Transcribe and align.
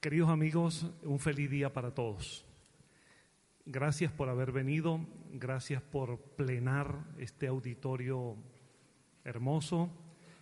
Queridos 0.00 0.30
amigos, 0.30 0.90
un 1.04 1.20
feliz 1.20 1.48
día 1.48 1.72
para 1.72 1.92
todos. 1.94 2.44
Gracias 3.66 4.10
por 4.10 4.28
haber 4.28 4.50
venido, 4.50 4.98
gracias 5.30 5.80
por 5.80 6.18
plenar 6.34 7.04
este 7.18 7.46
auditorio 7.46 8.36
hermoso, 9.22 9.88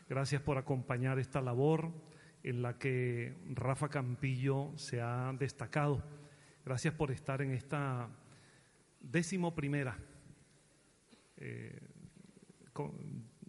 gracias 0.09 0.41
por 0.41 0.57
acompañar 0.57 1.19
esta 1.19 1.43
labor 1.43 1.93
en 2.43 2.63
la 2.63 2.79
que 2.79 3.37
Rafa 3.51 3.91
Campillo 3.91 4.71
se 4.77 5.03
ha 5.03 5.31
destacado. 5.39 6.03
Gracias 6.65 6.95
por 6.95 7.11
estar 7.11 7.43
en 7.43 7.51
esta 7.51 8.09
décimo 9.03 9.55
primera 9.55 9.99
eh, 11.45 11.79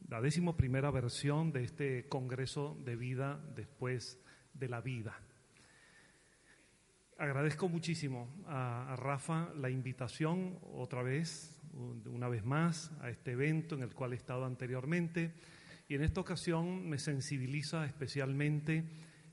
la 0.10 0.22
décimo 0.22 0.58
primera 0.58 0.92
versión 0.92 1.54
de 1.54 1.64
este 1.64 2.10
Congreso 2.10 2.78
de 2.84 2.98
Vida 2.98 3.42
después 3.56 4.20
de 4.54 4.68
la 4.68 4.82
vida. 4.82 5.18
Agradezco 7.18 7.70
muchísimo 7.70 8.28
a, 8.48 8.96
Rafa 8.98 9.54
la 9.56 9.70
invitación 9.70 10.60
otra 10.74 11.04
vez, 11.04 11.58
una 11.74 12.28
vez 12.28 12.44
más, 12.44 12.92
a 13.00 13.10
este 13.10 13.32
evento 13.32 13.76
en 13.76 13.84
el 13.84 13.94
cual 13.94 14.12
he 14.12 14.18
estado 14.18 14.44
anteriormente 14.44 15.34
y 15.88 15.96
en 15.96 16.04
esta 16.04 16.20
ocasión 16.20 16.90
me 16.90 17.00
sensibiliza 17.00 17.86
especialmente 17.86 18.84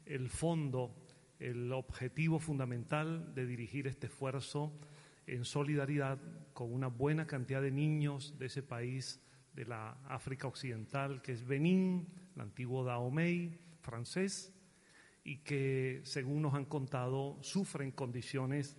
el 0.07 0.29
fondo, 0.29 0.95
el 1.41 1.73
objetivo 1.73 2.39
fundamental 2.39 3.35
de 3.35 3.45
dirigir 3.45 3.89
este 3.89 4.07
esfuerzo 4.07 4.73
en 5.27 5.45
solidaridad 5.45 6.19
con 6.53 6.73
una 6.73 6.89
buena 6.89 7.27
cantidad 7.27 7.63
de 7.63 7.71
niños 7.71 8.39
de 8.39 8.47
ese 8.47 8.63
país 8.63 9.21
de 9.55 9.65
la 9.67 9.93
África 10.09 10.47
Occidental, 10.47 11.23
que 11.23 11.33
es 11.33 11.47
Benín, 11.47 12.09
el 12.35 12.43
antiguo 12.43 12.85
Dahomey 12.85 13.59
francés, 13.81 14.53
y 15.25 15.39
que, 15.39 16.01
según 16.05 16.43
nos 16.43 16.55
han 16.55 16.65
contado, 16.65 17.39
sufren 17.43 17.93
condiciones 17.93 18.77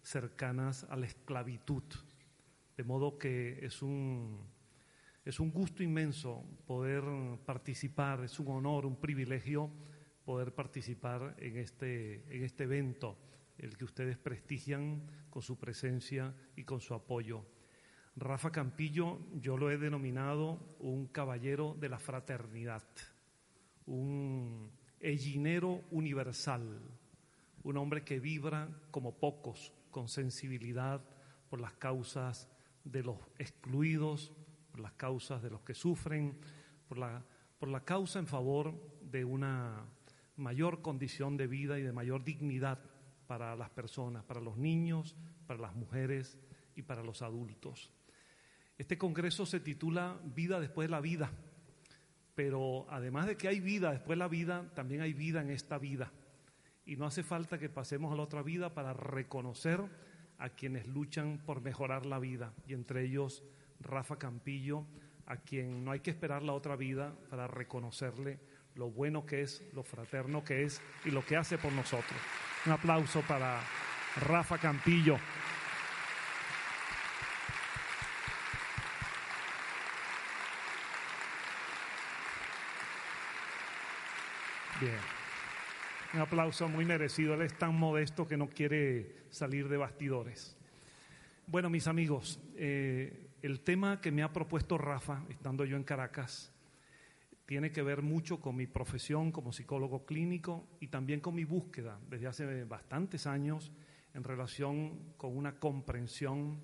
cercanas 0.00 0.84
a 0.84 0.96
la 0.96 1.06
esclavitud. 1.06 1.82
De 2.76 2.84
modo 2.84 3.18
que 3.18 3.64
es 3.64 3.82
un, 3.82 4.40
es 5.24 5.38
un 5.38 5.50
gusto 5.50 5.82
inmenso 5.82 6.44
poder 6.66 7.04
participar, 7.44 8.24
es 8.24 8.40
un 8.40 8.48
honor, 8.48 8.86
un 8.86 8.96
privilegio 8.96 9.70
poder 10.24 10.54
participar 10.54 11.34
en 11.38 11.58
este, 11.58 12.24
en 12.34 12.44
este 12.44 12.64
evento 12.64 13.18
el 13.62 13.76
que 13.76 13.84
ustedes 13.84 14.18
prestigian 14.18 15.02
con 15.30 15.40
su 15.40 15.58
presencia 15.58 16.34
y 16.56 16.64
con 16.64 16.80
su 16.80 16.94
apoyo. 16.94 17.46
Rafa 18.16 18.50
Campillo 18.50 19.20
yo 19.40 19.56
lo 19.56 19.70
he 19.70 19.78
denominado 19.78 20.76
un 20.80 21.06
caballero 21.06 21.74
de 21.80 21.88
la 21.88 21.98
fraternidad, 21.98 22.82
un 23.86 24.70
ellinero 25.00 25.82
universal, 25.90 26.80
un 27.62 27.76
hombre 27.76 28.04
que 28.04 28.20
vibra 28.20 28.68
como 28.90 29.18
pocos, 29.18 29.72
con 29.90 30.08
sensibilidad 30.08 31.02
por 31.48 31.60
las 31.60 31.72
causas 31.74 32.48
de 32.84 33.02
los 33.02 33.18
excluidos, 33.38 34.32
por 34.70 34.80
las 34.80 34.92
causas 34.92 35.42
de 35.42 35.50
los 35.50 35.62
que 35.62 35.74
sufren, 35.74 36.36
por 36.88 36.98
la, 36.98 37.24
por 37.58 37.68
la 37.68 37.84
causa 37.84 38.18
en 38.18 38.26
favor 38.26 38.74
de 39.00 39.24
una 39.24 39.86
mayor 40.36 40.82
condición 40.82 41.36
de 41.36 41.46
vida 41.46 41.78
y 41.78 41.82
de 41.82 41.92
mayor 41.92 42.24
dignidad 42.24 42.91
para 43.32 43.56
las 43.56 43.70
personas, 43.70 44.22
para 44.24 44.42
los 44.42 44.58
niños, 44.58 45.16
para 45.46 45.58
las 45.58 45.74
mujeres 45.74 46.38
y 46.74 46.82
para 46.82 47.02
los 47.02 47.22
adultos. 47.22 47.90
Este 48.76 48.98
congreso 48.98 49.46
se 49.46 49.58
titula 49.58 50.20
Vida 50.22 50.60
después 50.60 50.86
de 50.86 50.90
la 50.90 51.00
vida, 51.00 51.30
pero 52.34 52.84
además 52.90 53.24
de 53.24 53.38
que 53.38 53.48
hay 53.48 53.58
vida 53.58 53.90
después 53.90 54.18
de 54.18 54.24
la 54.24 54.28
vida, 54.28 54.70
también 54.74 55.00
hay 55.00 55.14
vida 55.14 55.40
en 55.40 55.48
esta 55.48 55.78
vida. 55.78 56.12
Y 56.84 56.96
no 56.96 57.06
hace 57.06 57.22
falta 57.22 57.58
que 57.58 57.70
pasemos 57.70 58.12
a 58.12 58.16
la 58.16 58.22
otra 58.22 58.42
vida 58.42 58.74
para 58.74 58.92
reconocer 58.92 59.80
a 60.36 60.50
quienes 60.50 60.86
luchan 60.86 61.38
por 61.38 61.62
mejorar 61.62 62.04
la 62.04 62.18
vida, 62.18 62.52
y 62.66 62.74
entre 62.74 63.02
ellos 63.02 63.42
Rafa 63.80 64.18
Campillo, 64.18 64.84
a 65.24 65.38
quien 65.38 65.86
no 65.86 65.92
hay 65.92 66.00
que 66.00 66.10
esperar 66.10 66.42
la 66.42 66.52
otra 66.52 66.76
vida 66.76 67.16
para 67.30 67.46
reconocerle 67.46 68.40
lo 68.76 68.90
bueno 68.90 69.26
que 69.26 69.42
es, 69.42 69.62
lo 69.74 69.82
fraterno 69.82 70.44
que 70.44 70.64
es 70.64 70.80
y 71.04 71.10
lo 71.10 71.24
que 71.24 71.36
hace 71.36 71.58
por 71.58 71.72
nosotros. 71.72 72.18
Un 72.66 72.72
aplauso 72.72 73.22
para 73.22 73.60
Rafa 74.26 74.58
Campillo. 74.58 75.18
Bien. 84.80 84.98
Un 86.14 86.20
aplauso 86.20 86.68
muy 86.68 86.84
merecido. 86.84 87.34
Él 87.34 87.42
es 87.42 87.54
tan 87.54 87.74
modesto 87.74 88.26
que 88.26 88.36
no 88.36 88.48
quiere 88.48 89.14
salir 89.30 89.68
de 89.68 89.76
bastidores. 89.76 90.56
Bueno, 91.46 91.70
mis 91.70 91.86
amigos, 91.86 92.40
eh, 92.56 93.30
el 93.42 93.60
tema 93.60 94.00
que 94.00 94.10
me 94.10 94.22
ha 94.22 94.32
propuesto 94.32 94.78
Rafa, 94.78 95.22
estando 95.28 95.64
yo 95.64 95.76
en 95.76 95.84
Caracas, 95.84 96.51
tiene 97.46 97.72
que 97.72 97.82
ver 97.82 98.02
mucho 98.02 98.40
con 98.40 98.56
mi 98.56 98.66
profesión 98.66 99.32
como 99.32 99.52
psicólogo 99.52 100.06
clínico 100.06 100.68
y 100.80 100.88
también 100.88 101.20
con 101.20 101.34
mi 101.34 101.44
búsqueda 101.44 101.98
desde 102.08 102.26
hace 102.26 102.64
bastantes 102.64 103.26
años 103.26 103.72
en 104.14 104.24
relación 104.24 105.14
con 105.16 105.36
una 105.36 105.58
comprensión 105.58 106.60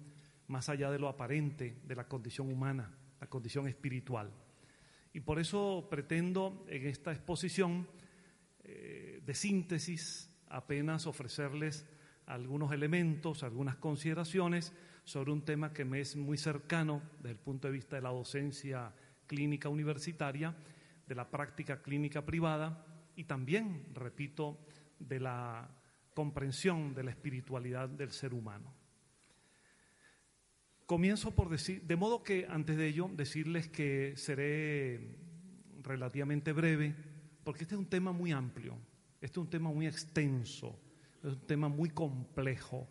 más 0.47 0.69
allá 0.69 0.91
de 0.91 0.99
lo 0.99 1.09
aparente 1.09 1.79
de 1.85 1.95
la 1.95 2.09
condición 2.09 2.51
humana, 2.51 2.97
la 3.21 3.27
condición 3.27 3.69
espiritual. 3.69 4.31
Y 5.13 5.21
por 5.21 5.39
eso 5.39 5.89
pretendo 5.91 6.65
en 6.69 6.87
esta 6.87 7.13
exposición 7.13 7.89
eh, 8.65 9.21
de 9.25 9.35
síntesis 9.35 10.31
apenas 10.49 11.07
ofrecerles 11.07 11.87
algunos 12.27 12.73
elementos, 12.73 13.43
algunas 13.43 13.77
consideraciones 13.77 14.73
sobre 15.05 15.33
un 15.33 15.43
tema 15.43 15.73
que 15.73 15.85
me 15.85 16.01
es 16.01 16.17
muy 16.17 16.37
cercano 16.37 17.03
desde 17.17 17.31
el 17.31 17.39
punto 17.39 17.69
de 17.69 17.73
vista 17.73 17.97
de 17.97 18.03
la 18.03 18.11
docencia 18.11 18.93
clínica 19.29 19.69
universitaria 19.69 20.57
de 21.07 21.15
la 21.15 21.31
práctica 21.31 21.81
clínica 21.81 22.27
privada 22.27 22.85
y 23.15 23.25
también, 23.25 23.87
repito, 23.95 24.59
de 24.99 25.21
la 25.21 25.71
comprensión 26.15 26.95
de 26.95 27.05
la 27.05 27.11
espiritualidad 27.13 27.89
del 27.89 28.11
ser 28.11 28.35
humano. 28.35 28.75
Comienzo 30.87 31.35
por 31.35 31.49
decir, 31.49 31.83
de 31.83 31.97
modo 31.97 32.25
que 32.25 32.47
antes 32.49 32.77
de 32.77 32.89
ello 32.89 33.11
decirles 33.15 33.69
que 33.69 34.15
seré 34.17 35.17
relativamente 35.83 36.53
breve, 36.53 36.95
porque 37.45 37.63
este 37.63 37.75
es 37.75 37.79
un 37.79 37.89
tema 37.89 38.11
muy 38.11 38.33
amplio, 38.33 38.77
este 39.21 39.39
es 39.39 39.45
un 39.45 39.51
tema 39.51 39.71
muy 39.71 39.87
extenso, 39.87 40.81
es 41.23 41.33
un 41.33 41.47
tema 41.47 41.69
muy 41.69 41.91
complejo 41.91 42.89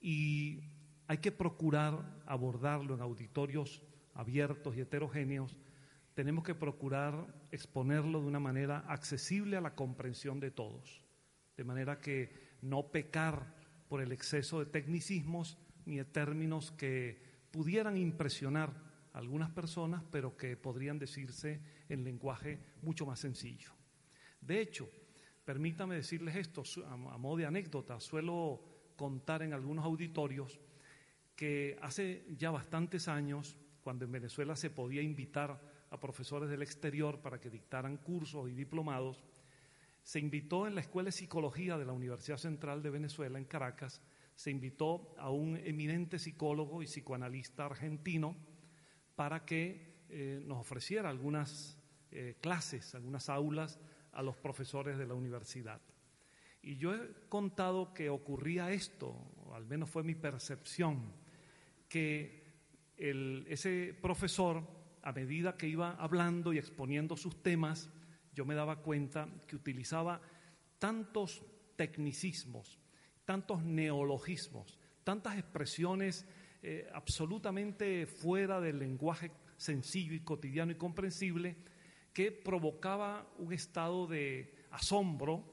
y 0.00 0.60
hay 1.08 1.18
que 1.18 1.32
procurar 1.32 2.22
abordarlo 2.26 2.94
en 2.94 3.00
auditorios 3.00 3.82
abiertos 4.16 4.76
y 4.76 4.80
heterogéneos 4.80 5.56
tenemos 6.14 6.44
que 6.44 6.54
procurar 6.54 7.26
exponerlo 7.50 8.22
de 8.22 8.26
una 8.26 8.40
manera 8.40 8.78
accesible 8.88 9.58
a 9.58 9.60
la 9.60 9.74
comprensión 9.74 10.40
de 10.40 10.50
todos, 10.50 11.04
de 11.56 11.64
manera 11.64 12.00
que 12.00 12.56
no 12.62 12.90
pecar 12.90 13.54
por 13.88 14.00
el 14.00 14.12
exceso 14.12 14.58
de 14.58 14.66
tecnicismos 14.66 15.58
ni 15.84 15.96
de 15.96 16.06
términos 16.06 16.72
que 16.72 17.22
pudieran 17.50 17.98
impresionar 17.98 18.72
a 19.12 19.18
algunas 19.18 19.50
personas, 19.50 20.02
pero 20.10 20.36
que 20.38 20.56
podrían 20.56 20.98
decirse 20.98 21.60
en 21.90 22.02
lenguaje 22.02 22.60
mucho 22.80 23.04
más 23.04 23.20
sencillo. 23.20 23.72
De 24.40 24.60
hecho, 24.60 24.88
permítame 25.44 25.96
decirles 25.96 26.36
esto 26.36 26.62
a 26.86 26.96
modo 26.96 27.36
de 27.36 27.46
anécdota, 27.46 28.00
suelo 28.00 28.62
contar 28.96 29.42
en 29.42 29.52
algunos 29.52 29.84
auditorios 29.84 30.58
que 31.36 31.78
hace 31.82 32.24
ya 32.38 32.50
bastantes 32.50 33.06
años, 33.08 33.58
cuando 33.86 34.04
en 34.04 34.10
Venezuela 34.10 34.56
se 34.56 34.68
podía 34.68 35.00
invitar 35.00 35.60
a 35.90 36.00
profesores 36.00 36.50
del 36.50 36.62
exterior 36.62 37.20
para 37.20 37.38
que 37.38 37.48
dictaran 37.48 37.98
cursos 37.98 38.50
y 38.50 38.52
diplomados, 38.52 39.22
se 40.02 40.18
invitó 40.18 40.66
en 40.66 40.74
la 40.74 40.80
Escuela 40.80 41.06
de 41.06 41.12
Psicología 41.12 41.78
de 41.78 41.84
la 41.84 41.92
Universidad 41.92 42.36
Central 42.36 42.82
de 42.82 42.90
Venezuela, 42.90 43.38
en 43.38 43.44
Caracas, 43.44 44.02
se 44.34 44.50
invitó 44.50 45.14
a 45.18 45.30
un 45.30 45.56
eminente 45.58 46.18
psicólogo 46.18 46.82
y 46.82 46.86
psicoanalista 46.86 47.66
argentino 47.66 48.36
para 49.14 49.44
que 49.44 50.02
eh, 50.08 50.42
nos 50.44 50.58
ofreciera 50.58 51.08
algunas 51.08 51.78
eh, 52.10 52.38
clases, 52.40 52.92
algunas 52.96 53.28
aulas 53.28 53.78
a 54.10 54.20
los 54.20 54.36
profesores 54.36 54.98
de 54.98 55.06
la 55.06 55.14
universidad. 55.14 55.80
Y 56.60 56.74
yo 56.74 56.92
he 56.92 57.28
contado 57.28 57.94
que 57.94 58.10
ocurría 58.10 58.72
esto, 58.72 59.10
o 59.44 59.54
al 59.54 59.64
menos 59.64 59.88
fue 59.88 60.02
mi 60.02 60.16
percepción, 60.16 61.12
que 61.88 62.45
ese 62.96 63.96
profesor, 64.00 64.62
a 65.02 65.12
medida 65.12 65.56
que 65.56 65.68
iba 65.68 65.92
hablando 65.92 66.52
y 66.52 66.58
exponiendo 66.58 67.16
sus 67.16 67.42
temas, 67.42 67.90
yo 68.34 68.44
me 68.44 68.54
daba 68.54 68.82
cuenta 68.82 69.28
que 69.46 69.56
utilizaba 69.56 70.20
tantos 70.78 71.42
tecnicismos, 71.76 72.78
tantos 73.24 73.62
neologismos, 73.62 74.78
tantas 75.04 75.38
expresiones 75.38 76.26
eh, 76.62 76.88
absolutamente 76.92 78.06
fuera 78.06 78.60
del 78.60 78.78
lenguaje 78.78 79.30
sencillo 79.56 80.14
y 80.14 80.20
cotidiano 80.20 80.72
y 80.72 80.76
comprensible, 80.76 81.56
que 82.12 82.32
provocaba 82.32 83.30
un 83.38 83.52
estado 83.52 84.06
de 84.06 84.54
asombro, 84.70 85.44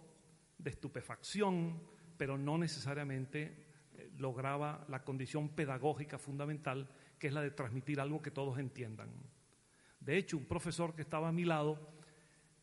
de 0.57 0.69
estupefacción, 0.69 1.81
pero 2.17 2.37
no 2.37 2.57
necesariamente 2.57 3.65
eh, 3.95 4.11
lograba 4.17 4.85
la 4.89 5.03
condición 5.03 5.49
pedagógica 5.49 6.17
fundamental, 6.17 6.89
que 7.23 7.27
es 7.27 7.33
la 7.33 7.41
de 7.41 7.51
transmitir 7.51 8.01
algo 8.01 8.21
que 8.21 8.31
todos 8.31 8.59
entiendan. 8.59 9.07
De 10.01 10.17
hecho, 10.17 10.35
un 10.35 10.43
profesor 10.43 10.93
que 10.93 11.03
estaba 11.03 11.29
a 11.29 11.31
mi 11.31 11.45
lado 11.45 11.79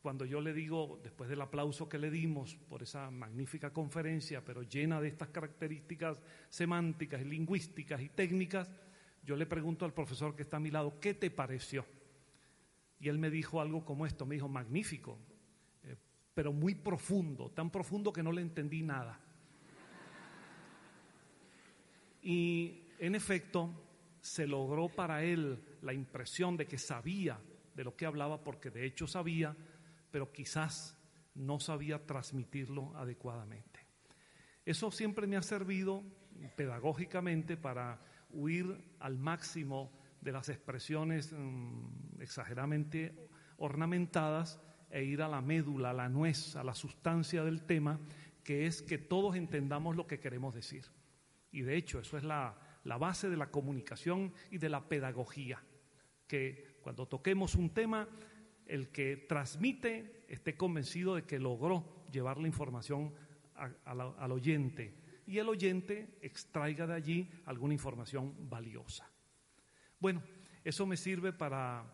cuando 0.02 0.26
yo 0.26 0.42
le 0.42 0.52
digo, 0.52 1.00
después 1.02 1.30
del 1.30 1.40
aplauso 1.40 1.88
que 1.88 1.96
le 1.96 2.10
dimos 2.10 2.56
por 2.68 2.82
esa 2.82 3.10
magnífica 3.10 3.72
conferencia, 3.72 4.44
pero 4.44 4.62
llena 4.62 5.00
de 5.00 5.08
estas 5.08 5.28
características 5.28 6.20
semánticas 6.50 7.24
lingüísticas 7.24 8.02
y 8.02 8.10
técnicas, 8.10 8.70
yo 9.24 9.34
le 9.34 9.46
pregunto 9.46 9.86
al 9.86 9.94
profesor 9.94 10.36
que 10.36 10.42
está 10.42 10.58
a 10.58 10.60
mi 10.60 10.70
lado, 10.70 11.00
¿qué 11.00 11.14
te 11.14 11.30
pareció? 11.30 11.86
Y 12.98 13.08
él 13.08 13.16
me 13.16 13.30
dijo 13.30 13.62
algo 13.62 13.82
como 13.86 14.04
esto, 14.04 14.26
me 14.26 14.34
dijo, 14.34 14.48
magnífico, 14.50 15.16
eh, 15.84 15.96
pero 16.34 16.52
muy 16.52 16.74
profundo, 16.74 17.50
tan 17.50 17.70
profundo 17.70 18.12
que 18.12 18.22
no 18.22 18.30
le 18.30 18.42
entendí 18.42 18.82
nada. 18.82 19.18
Y 22.20 22.82
en 22.98 23.14
efecto, 23.14 23.72
se 24.20 24.46
logró 24.46 24.88
para 24.88 25.22
él 25.22 25.62
la 25.82 25.92
impresión 25.92 26.56
de 26.56 26.66
que 26.66 26.78
sabía 26.78 27.40
de 27.74 27.84
lo 27.84 27.96
que 27.96 28.06
hablaba, 28.06 28.42
porque 28.42 28.70
de 28.70 28.84
hecho 28.84 29.06
sabía, 29.06 29.56
pero 30.10 30.32
quizás 30.32 30.98
no 31.34 31.60
sabía 31.60 32.04
transmitirlo 32.06 32.96
adecuadamente. 32.96 33.80
Eso 34.64 34.90
siempre 34.90 35.26
me 35.26 35.36
ha 35.36 35.42
servido 35.42 36.04
pedagógicamente 36.56 37.56
para 37.56 38.00
huir 38.30 38.84
al 38.98 39.18
máximo 39.18 39.92
de 40.20 40.32
las 40.32 40.48
expresiones 40.48 41.32
mm, 41.32 42.20
exageradamente 42.20 43.28
ornamentadas 43.56 44.60
e 44.90 45.04
ir 45.04 45.22
a 45.22 45.28
la 45.28 45.40
médula, 45.40 45.90
a 45.90 45.94
la 45.94 46.08
nuez, 46.08 46.56
a 46.56 46.64
la 46.64 46.74
sustancia 46.74 47.44
del 47.44 47.62
tema, 47.62 48.00
que 48.42 48.66
es 48.66 48.82
que 48.82 48.98
todos 48.98 49.36
entendamos 49.36 49.96
lo 49.96 50.06
que 50.06 50.18
queremos 50.18 50.54
decir. 50.54 50.84
Y 51.52 51.62
de 51.62 51.76
hecho, 51.76 52.00
eso 52.00 52.16
es 52.16 52.24
la, 52.24 52.56
la 52.84 52.98
base 52.98 53.28
de 53.28 53.36
la 53.36 53.50
comunicación 53.50 54.32
y 54.50 54.58
de 54.58 54.68
la 54.68 54.88
pedagogía, 54.88 55.62
que 56.26 56.78
cuando 56.82 57.06
toquemos 57.06 57.54
un 57.54 57.70
tema 57.70 58.08
el 58.66 58.88
que 58.88 59.16
transmite 59.16 60.24
esté 60.28 60.56
convencido 60.56 61.16
de 61.16 61.24
que 61.24 61.38
logró 61.38 62.04
llevar 62.12 62.38
la 62.38 62.46
información 62.46 63.12
al 63.84 64.32
oyente 64.32 64.94
y 65.26 65.38
el 65.38 65.48
oyente 65.48 66.16
extraiga 66.22 66.86
de 66.86 66.94
allí 66.94 67.30
alguna 67.44 67.74
información 67.74 68.34
valiosa. 68.48 69.10
Bueno, 69.98 70.22
eso 70.64 70.86
me 70.86 70.96
sirve 70.96 71.32
para, 71.32 71.84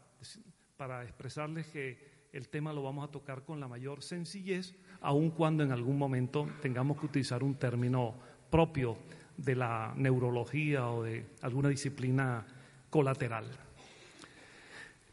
para 0.77 1.03
expresarles 1.03 1.67
que 1.67 2.29
el 2.33 2.49
tema 2.49 2.73
lo 2.73 2.83
vamos 2.83 3.09
a 3.09 3.11
tocar 3.11 3.45
con 3.45 3.59
la 3.59 3.69
mayor 3.69 4.03
sencillez, 4.03 4.75
aun 5.01 5.31
cuando 5.31 5.63
en 5.63 5.73
algún 5.73 5.99
momento 5.99 6.49
tengamos 6.61 6.99
que 6.99 7.07
utilizar 7.07 7.43
un 7.43 7.55
término 7.57 8.15
propio 8.51 8.97
de 9.37 9.55
la 9.55 9.93
neurología 9.97 10.89
o 10.89 11.03
de 11.05 11.27
alguna 11.43 11.69
disciplina 11.69 12.45
colateral. 12.91 13.47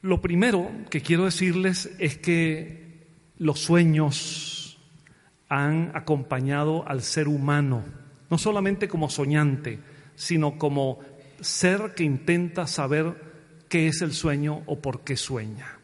Lo 0.02 0.22
primero 0.22 0.70
que 0.90 1.02
quiero 1.02 1.26
decirles 1.26 1.96
es 1.98 2.18
que 2.18 3.08
los 3.38 3.60
sueños 3.60 4.80
han 5.50 5.92
acompañado 5.96 6.88
al 6.88 7.02
ser 7.04 7.28
humano, 7.28 7.84
no 8.30 8.38
solamente 8.38 8.88
como 8.88 9.10
soñante, 9.10 9.80
sino 10.16 10.58
como 10.58 11.00
ser 11.40 11.94
que 11.96 12.04
intenta 12.04 12.68
saber 12.68 13.16
qué 13.70 13.88
es 13.88 14.02
el 14.02 14.14
sueño 14.14 14.64
o 14.66 14.80
por 14.80 15.04
qué 15.04 15.16
sueña. 15.16 15.78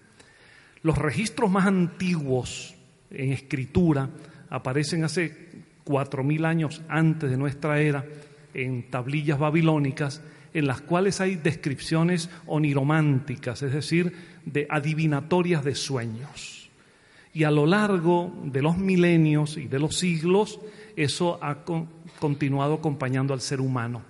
Los 0.82 0.98
registros 0.98 1.52
más 1.52 1.66
antiguos 1.66 2.76
en 3.12 3.32
escritura 3.32 4.10
aparecen 4.50 5.04
hace 5.04 5.64
cuatro 5.84 6.24
mil 6.24 6.46
años 6.46 6.82
antes 6.88 7.30
de 7.30 7.38
nuestra 7.38 7.80
era 7.82 8.06
en 8.54 8.90
tablillas 8.90 9.40
babilónicas 9.40 10.22
en 10.54 10.68
las 10.68 10.82
cuales 10.82 11.22
hay 11.22 11.36
descripciones 11.36 12.30
onirománticas, 12.48 13.62
es 13.62 13.74
decir, 13.74 14.14
de 14.46 14.68
adivinatorias 14.70 15.64
de 15.64 15.76
sueños. 15.76 16.70
Y 17.34 17.44
a 17.44 17.52
lo 17.52 17.66
largo 17.66 18.34
de 18.44 18.62
los 18.62 18.78
milenios 18.78 19.58
y 19.58 19.68
de 19.68 19.80
los 19.80 19.98
siglos, 19.98 20.60
eso 20.96 21.38
ha 21.42 21.58
continuado 22.20 22.76
acompañando 22.76 23.34
al 23.34 23.42
ser 23.42 23.62
humano. 23.62 24.02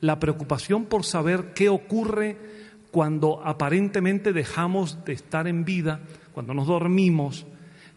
La 0.00 0.20
preocupación 0.20 0.84
por 0.84 1.04
saber 1.04 1.52
qué 1.54 1.68
ocurre 1.68 2.36
cuando 2.90 3.40
aparentemente 3.44 4.32
dejamos 4.32 5.04
de 5.04 5.14
estar 5.14 5.46
en 5.46 5.64
vida, 5.64 6.00
cuando 6.32 6.52
nos 6.54 6.66
dormimos, 6.66 7.46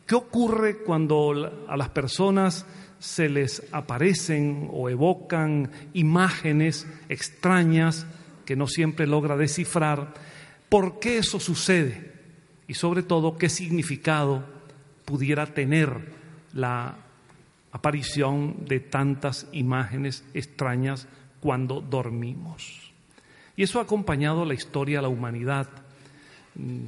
qué 0.06 0.16
ocurre 0.16 0.78
cuando 0.78 1.66
a 1.68 1.78
las 1.78 1.90
personas 1.90 2.66
se 3.04 3.28
les 3.28 3.62
aparecen 3.74 4.70
o 4.72 4.88
evocan 4.88 5.70
imágenes 5.92 6.88
extrañas 7.10 8.08
que 8.46 8.56
no 8.56 8.66
siempre 8.66 9.08
logra 9.08 9.36
descifrar, 9.36 10.14
¿por 10.70 11.02
qué 11.02 11.18
eso 11.18 11.38
sucede? 11.42 12.14
Y 12.66 12.76
sobre 12.76 13.04
todo, 13.04 13.38
¿qué 13.38 13.50
significado 13.50 14.46
pudiera 15.04 15.48
tener 15.48 16.14
la 16.54 16.96
aparición 17.74 18.64
de 18.70 18.80
tantas 18.80 19.48
imágenes 19.52 20.24
extrañas 20.34 21.06
cuando 21.42 21.82
dormimos? 21.82 22.94
Y 23.58 23.64
eso 23.64 23.80
ha 23.80 23.84
acompañado 23.84 24.46
la 24.46 24.54
historia 24.54 25.00
de 25.00 25.02
la 25.02 25.10
humanidad. 25.10 25.68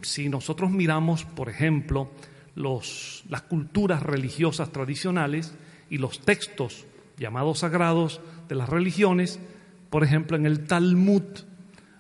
Si 0.02 0.30
nosotros 0.30 0.72
miramos, 0.72 1.26
por 1.26 1.50
ejemplo, 1.50 2.10
los, 2.56 3.26
las 3.28 3.42
culturas 3.42 4.02
religiosas 4.02 4.72
tradicionales, 4.72 5.54
y 5.90 5.98
los 5.98 6.20
textos 6.20 6.86
llamados 7.18 7.60
sagrados 7.60 8.22
de 8.48 8.56
las 8.56 8.70
religiones, 8.70 9.40
por 9.90 10.04
ejemplo, 10.04 10.38
en 10.38 10.46
el 10.46 10.66
Talmud 10.68 11.24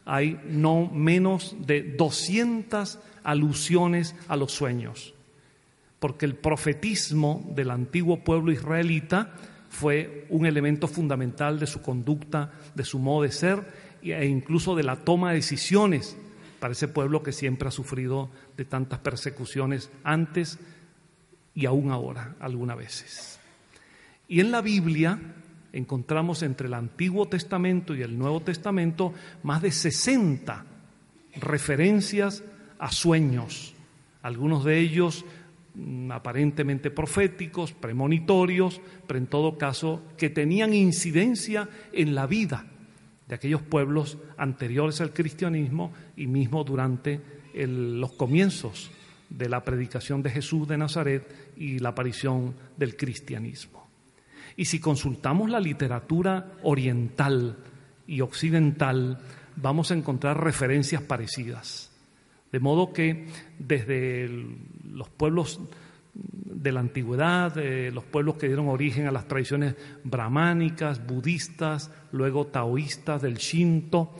hay 0.05 0.39
no 0.45 0.89
menos 0.91 1.55
de 1.65 1.81
200 1.81 2.99
alusiones 3.23 4.15
a 4.27 4.35
los 4.35 4.51
sueños, 4.51 5.13
porque 5.99 6.25
el 6.25 6.35
profetismo 6.35 7.43
del 7.55 7.71
antiguo 7.71 8.23
pueblo 8.23 8.51
israelita 8.51 9.33
fue 9.69 10.25
un 10.29 10.45
elemento 10.45 10.87
fundamental 10.87 11.59
de 11.59 11.67
su 11.67 11.81
conducta, 11.81 12.51
de 12.75 12.85
su 12.85 12.99
modo 12.99 13.23
de 13.23 13.31
ser 13.31 13.85
e 14.01 14.25
incluso 14.25 14.75
de 14.75 14.83
la 14.83 14.97
toma 14.97 15.29
de 15.29 15.37
decisiones 15.37 16.15
para 16.59 16.73
ese 16.73 16.87
pueblo 16.87 17.23
que 17.23 17.31
siempre 17.31 17.67
ha 17.67 17.71
sufrido 17.71 18.29
de 18.55 18.65
tantas 18.65 18.99
persecuciones 18.99 19.89
antes 20.03 20.59
y 21.53 21.65
aún 21.65 21.91
ahora, 21.91 22.35
algunas 22.39 22.77
veces. 22.77 23.39
Y 24.27 24.39
en 24.39 24.51
la 24.51 24.61
Biblia 24.61 25.19
encontramos 25.73 26.41
entre 26.41 26.67
el 26.67 26.73
Antiguo 26.73 27.27
Testamento 27.27 27.93
y 27.95 28.01
el 28.01 28.17
Nuevo 28.17 28.41
Testamento 28.41 29.13
más 29.43 29.61
de 29.61 29.71
60 29.71 30.65
referencias 31.35 32.43
a 32.79 32.91
sueños, 32.91 33.73
algunos 34.21 34.63
de 34.63 34.79
ellos 34.79 35.25
mm, 35.75 36.11
aparentemente 36.11 36.91
proféticos, 36.91 37.73
premonitorios, 37.73 38.81
pero 39.05 39.19
en 39.19 39.27
todo 39.27 39.57
caso 39.57 40.01
que 40.17 40.29
tenían 40.29 40.73
incidencia 40.73 41.69
en 41.91 42.15
la 42.15 42.25
vida 42.25 42.65
de 43.27 43.35
aquellos 43.35 43.61
pueblos 43.61 44.17
anteriores 44.37 45.01
al 45.01 45.13
cristianismo 45.13 45.93
y 46.15 46.27
mismo 46.27 46.63
durante 46.63 47.21
los 47.53 48.13
comienzos 48.13 48.91
de 49.29 49.49
la 49.49 49.63
predicación 49.63 50.21
de 50.21 50.29
Jesús 50.29 50.67
de 50.67 50.77
Nazaret 50.77 51.53
y 51.57 51.79
la 51.79 51.89
aparición 51.89 52.53
del 52.77 52.95
cristianismo. 52.95 53.84
Y 54.57 54.65
si 54.65 54.79
consultamos 54.79 55.49
la 55.49 55.59
literatura 55.59 56.53
oriental 56.63 57.57
y 58.07 58.21
occidental, 58.21 59.19
vamos 59.55 59.91
a 59.91 59.95
encontrar 59.95 60.43
referencias 60.43 61.01
parecidas. 61.01 61.91
De 62.51 62.59
modo 62.59 62.93
que 62.93 63.27
desde 63.59 64.29
los 64.89 65.09
pueblos 65.09 65.59
de 66.13 66.71
la 66.71 66.79
antigüedad, 66.79 67.53
de 67.53 67.91
los 67.91 68.05
pueblos 68.05 68.35
que 68.35 68.47
dieron 68.47 68.69
origen 68.69 69.07
a 69.07 69.11
las 69.11 69.27
tradiciones 69.27 69.75
brahmánicas, 70.03 71.05
budistas, 71.05 71.91
luego 72.11 72.47
taoístas, 72.47 73.21
del 73.21 73.35
Shinto, 73.35 74.15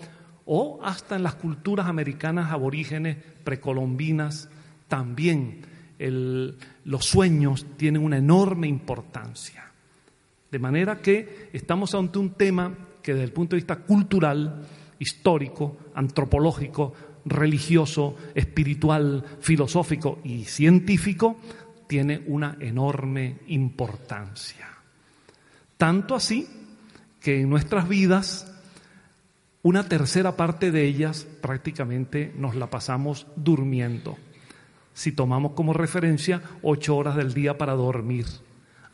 o 0.46 0.80
hasta 0.84 1.16
en 1.16 1.24
las 1.24 1.36
culturas 1.36 1.88
americanas 1.88 2.52
aborígenes 2.52 3.18
precolombinas, 3.44 4.50
también 4.88 5.62
los 5.98 7.06
sueños 7.06 7.66
tienen 7.78 8.04
una 8.04 8.18
enorme 8.18 8.68
importancia. 8.68 9.72
De 10.52 10.60
manera 10.60 11.02
que 11.02 11.50
estamos 11.54 11.94
ante 11.96 12.20
un 12.20 12.32
tema 12.32 12.74
que 13.02 13.14
desde 13.14 13.26
el 13.26 13.34
punto 13.34 13.56
de 13.56 13.62
vista 13.62 13.78
cultural, 13.78 14.68
histórico, 15.00 15.78
antropológico, 15.94 16.94
religioso, 17.26 18.16
espiritual, 18.34 19.24
filosófico 19.40 20.20
y 20.24 20.46
científico, 20.46 21.38
tiene 21.88 22.24
una 22.28 22.58
enorme 22.60 23.40
importancia. 23.48 24.68
Tanto 25.78 26.16
así 26.16 26.48
que 27.20 27.42
en 27.42 27.50
nuestras 27.50 27.90
vidas 27.90 28.52
una 29.62 29.90
tercera 29.90 30.36
parte 30.36 30.72
de 30.72 30.86
ellas 30.86 31.28
prácticamente 31.42 32.32
nos 32.38 32.56
la 32.56 32.70
pasamos 32.70 33.26
durmiendo, 33.36 34.16
si 34.94 35.12
tomamos 35.12 35.54
como 35.54 35.74
referencia 35.74 36.42
ocho 36.62 36.96
horas 36.96 37.16
del 37.16 37.34
día 37.34 37.58
para 37.58 37.74
dormir. 37.74 38.26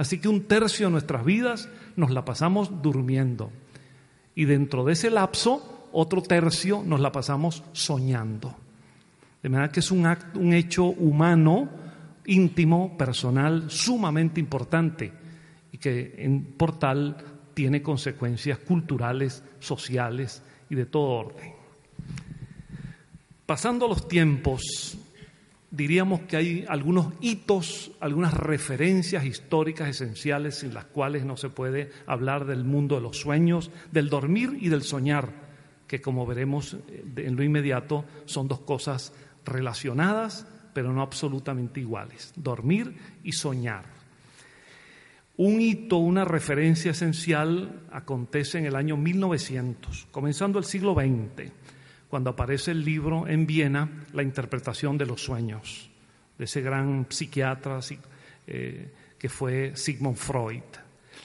Así 0.01 0.17
que 0.17 0.27
un 0.27 0.46
tercio 0.46 0.88
de 0.88 0.93
nuestras 0.93 1.24
vidas 1.24 1.70
nos 1.96 2.10
la 2.10 2.25
pasamos 2.25 2.81
durmiendo. 2.81 3.51
Y 4.34 4.46
dentro 4.46 4.84
de 4.84 4.93
ese 4.93 5.12
lapso, 5.12 5.89
otro 5.91 6.24
tercio 6.24 6.81
nos 6.84 7.00
la 7.01 7.12
pasamos 7.12 7.62
soñando. 7.72 8.55
De 9.43 9.50
manera 9.50 9.72
que 9.72 9.79
es 9.79 9.91
un, 9.91 10.08
acto, 10.08 10.39
un 10.39 10.53
hecho 10.53 10.86
humano 10.86 11.70
íntimo, 12.25 12.98
personal, 12.98 13.70
sumamente 13.70 14.39
importante 14.39 15.13
y 15.72 15.77
que 15.77 16.41
por 16.58 16.79
tal 16.79 17.15
tiene 17.53 17.84
consecuencias 17.84 18.58
culturales, 18.58 19.43
sociales 19.60 20.41
y 20.67 20.74
de 20.74 20.88
todo 20.88 21.10
orden. 21.10 21.53
Pasando 23.46 23.88
los 23.88 24.08
tiempos, 24.08 24.98
diríamos 25.71 26.21
que 26.21 26.37
hay 26.37 26.65
algunos 26.67 27.13
hitos, 27.21 27.91
algunas 27.99 28.33
referencias 28.33 29.25
históricas 29.25 29.89
esenciales 29.89 30.59
sin 30.59 30.73
las 30.73 30.85
cuales 30.85 31.25
no 31.25 31.37
se 31.37 31.49
puede 31.49 31.89
hablar 32.05 32.45
del 32.45 32.63
mundo 32.65 32.95
de 32.95 33.01
los 33.01 33.17
sueños, 33.17 33.71
del 33.91 34.09
dormir 34.09 34.57
y 34.59 34.69
del 34.69 34.83
soñar, 34.83 35.29
que 35.87 36.01
como 36.01 36.25
veremos 36.25 36.75
eh, 36.89 37.03
en 37.17 37.35
lo 37.35 37.43
inmediato 37.43 38.05
son 38.25 38.47
dos 38.47 38.59
cosas 38.59 39.13
relacionadas 39.45 40.45
pero 40.73 40.93
no 40.93 41.01
absolutamente 41.01 41.79
iguales, 41.79 42.33
dormir 42.35 42.95
y 43.23 43.33
soñar. 43.33 43.85
Un 45.37 45.61
hito, 45.61 45.97
una 45.97 46.25
referencia 46.25 46.91
esencial 46.91 47.81
acontece 47.91 48.59
en 48.59 48.65
el 48.65 48.75
año 48.75 48.97
1900, 48.97 50.07
comenzando 50.11 50.59
el 50.59 50.65
siglo 50.65 50.93
XX, 50.93 51.51
cuando 52.11 52.31
aparece 52.31 52.71
el 52.71 52.83
libro 52.83 53.25
en 53.25 53.47
Viena, 53.47 53.89
La 54.11 54.21
interpretación 54.21 54.97
de 54.97 55.05
los 55.05 55.23
sueños, 55.23 55.89
de 56.37 56.43
ese 56.43 56.59
gran 56.59 57.07
psiquiatra 57.09 57.79
eh, 58.47 58.91
que 59.17 59.29
fue 59.29 59.71
Sigmund 59.77 60.17
Freud. 60.17 60.61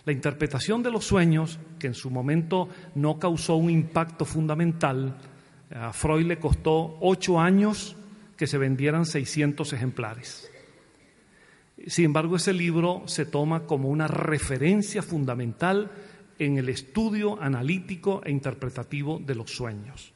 La 0.04 0.12
interpretación 0.12 0.84
de 0.84 0.92
los 0.92 1.04
sueños, 1.04 1.58
que 1.80 1.88
en 1.88 1.94
su 1.94 2.08
momento 2.08 2.68
no 2.94 3.18
causó 3.18 3.56
un 3.56 3.68
impacto 3.68 4.24
fundamental, 4.24 5.16
a 5.74 5.92
Freud 5.92 6.24
le 6.24 6.38
costó 6.38 6.98
ocho 7.00 7.40
años 7.40 7.96
que 8.36 8.46
se 8.46 8.56
vendieran 8.56 9.06
600 9.06 9.72
ejemplares. 9.72 10.48
Sin 11.88 12.04
embargo, 12.04 12.36
ese 12.36 12.52
libro 12.52 13.02
se 13.06 13.26
toma 13.26 13.64
como 13.64 13.88
una 13.88 14.06
referencia 14.06 15.02
fundamental 15.02 15.90
en 16.38 16.58
el 16.58 16.68
estudio 16.68 17.42
analítico 17.42 18.22
e 18.24 18.30
interpretativo 18.30 19.18
de 19.18 19.34
los 19.34 19.50
sueños, 19.50 20.12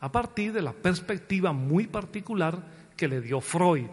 a 0.00 0.12
partir 0.12 0.52
de 0.52 0.62
la 0.62 0.72
perspectiva 0.72 1.52
muy 1.52 1.86
particular 1.86 2.62
que 2.96 3.08
le 3.08 3.20
dio 3.20 3.40
Freud. 3.40 3.90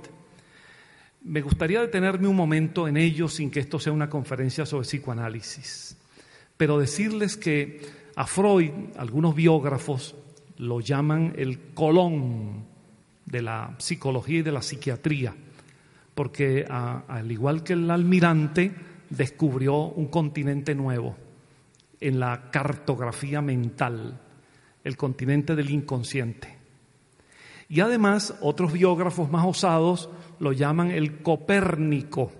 Me 1.23 1.41
gustaría 1.41 1.81
detenerme 1.81 2.27
un 2.27 2.35
momento 2.35 2.87
en 2.87 2.97
ello 2.97 3.27
sin 3.29 3.49
que 3.49 3.61
esto 3.61 3.79
sea 3.79 3.93
una 3.93 4.09
conferencia 4.09 4.65
sobre 4.65 4.85
psicoanálisis, 4.85 5.97
pero 6.57 6.77
decirles 6.77 7.37
que 7.37 7.81
a 8.15 8.27
Freud 8.27 8.71
algunos 8.97 9.33
biógrafos 9.33 10.15
lo 10.57 10.81
llaman 10.81 11.33
el 11.37 11.73
colón 11.73 12.65
de 13.25 13.41
la 13.41 13.75
psicología 13.79 14.39
y 14.39 14.43
de 14.43 14.51
la 14.51 14.61
psiquiatría, 14.61 15.33
porque 16.13 16.65
al 16.67 17.31
igual 17.31 17.63
que 17.63 17.73
el 17.73 17.89
almirante, 17.89 18.71
descubrió 19.09 19.75
un 19.75 20.07
continente 20.07 20.73
nuevo 20.75 21.15
en 21.99 22.19
la 22.19 22.49
cartografía 22.51 23.41
mental, 23.41 24.19
el 24.83 24.97
continente 24.97 25.55
del 25.55 25.69
inconsciente. 25.69 26.57
Y 27.69 27.79
además, 27.79 28.35
otros 28.41 28.73
biógrafos 28.73 29.31
más 29.31 29.45
osados 29.45 30.09
lo 30.39 30.51
llaman 30.51 30.91
el 30.91 31.21
Copérnico 31.21 32.31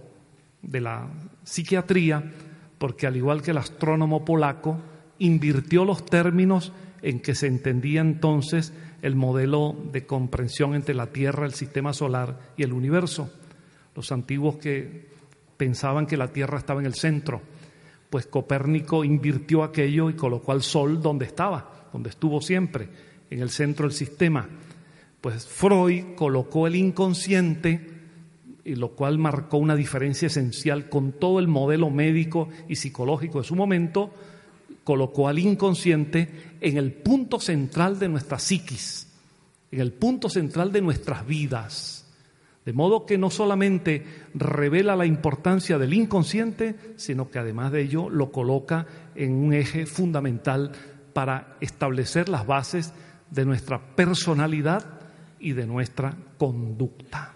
de 0.62 0.81
la 0.81 1.09
psiquiatría, 1.43 2.31
porque 2.77 3.07
al 3.07 3.17
igual 3.17 3.41
que 3.41 3.51
el 3.51 3.57
astrónomo 3.57 4.25
polaco, 4.25 4.79
invirtió 5.19 5.85
los 5.85 6.05
términos 6.05 6.73
en 7.01 7.19
que 7.19 7.35
se 7.35 7.47
entendía 7.47 8.01
entonces 8.01 8.73
el 9.01 9.15
modelo 9.15 9.75
de 9.91 10.05
comprensión 10.05 10.75
entre 10.75 10.95
la 10.95 11.07
Tierra, 11.07 11.45
el 11.45 11.53
sistema 11.53 11.93
solar 11.93 12.53
y 12.57 12.63
el 12.63 12.73
universo. 12.73 13.31
Los 13.95 14.12
antiguos 14.12 14.57
que 14.57 15.07
pensaban 15.57 16.05
que 16.07 16.17
la 16.17 16.29
Tierra 16.29 16.57
estaba 16.57 16.79
en 16.79 16.85
el 16.85 16.93
centro, 16.93 17.41
pues 18.09 18.27
Copérnico 18.27 19.03
invirtió 19.03 19.63
aquello 19.63 20.09
y 20.09 20.13
colocó 20.13 20.51
al 20.51 20.62
Sol 20.62 21.01
donde 21.01 21.25
estaba, 21.25 21.82
donde 21.93 22.09
estuvo 22.09 22.41
siempre, 22.41 22.89
en 23.29 23.39
el 23.39 23.50
centro 23.50 23.88
del 23.88 23.95
sistema. 23.95 24.50
Pues 25.21 25.45
Freud 25.45 26.15
colocó 26.15 26.67
el 26.67 26.75
inconsciente, 26.75 27.93
y 28.65 28.75
lo 28.75 28.89
cual 28.89 29.17
marcó 29.17 29.57
una 29.57 29.75
diferencia 29.75 30.25
esencial 30.25 30.89
con 30.89 31.13
todo 31.13 31.39
el 31.39 31.47
modelo 31.47 31.89
médico 31.89 32.50
y 32.67 32.75
psicológico 32.75 33.39
de 33.39 33.47
su 33.47 33.55
momento, 33.55 34.12
colocó 34.83 35.27
al 35.27 35.39
inconsciente 35.39 36.29
en 36.59 36.77
el 36.77 36.91
punto 36.91 37.39
central 37.39 38.00
de 38.00 38.09
nuestra 38.09 38.39
psiquis, 38.39 39.07
en 39.71 39.79
el 39.79 39.93
punto 39.93 40.29
central 40.29 40.71
de 40.71 40.81
nuestras 40.81 41.25
vidas. 41.25 42.00
De 42.65 42.71
modo 42.71 43.05
que 43.05 43.17
no 43.17 43.29
solamente 43.29 44.05
revela 44.33 44.95
la 44.95 45.05
importancia 45.05 45.77
del 45.77 45.93
inconsciente, 45.93 46.75
sino 46.95 47.29
que 47.29 47.39
además 47.39 47.73
de 47.73 47.81
ello 47.81 48.09
lo 48.09 48.31
coloca 48.31 48.88
en 49.15 49.33
un 49.33 49.53
eje 49.53 49.85
fundamental 49.85 50.71
para 51.13 51.58
establecer 51.62 52.29
las 52.29 52.46
bases 52.46 52.93
de 53.29 53.46
nuestra 53.46 53.79
personalidad 53.96 54.84
y 55.39 55.53
de 55.53 55.65
nuestra 55.65 56.15
conducta. 56.38 57.34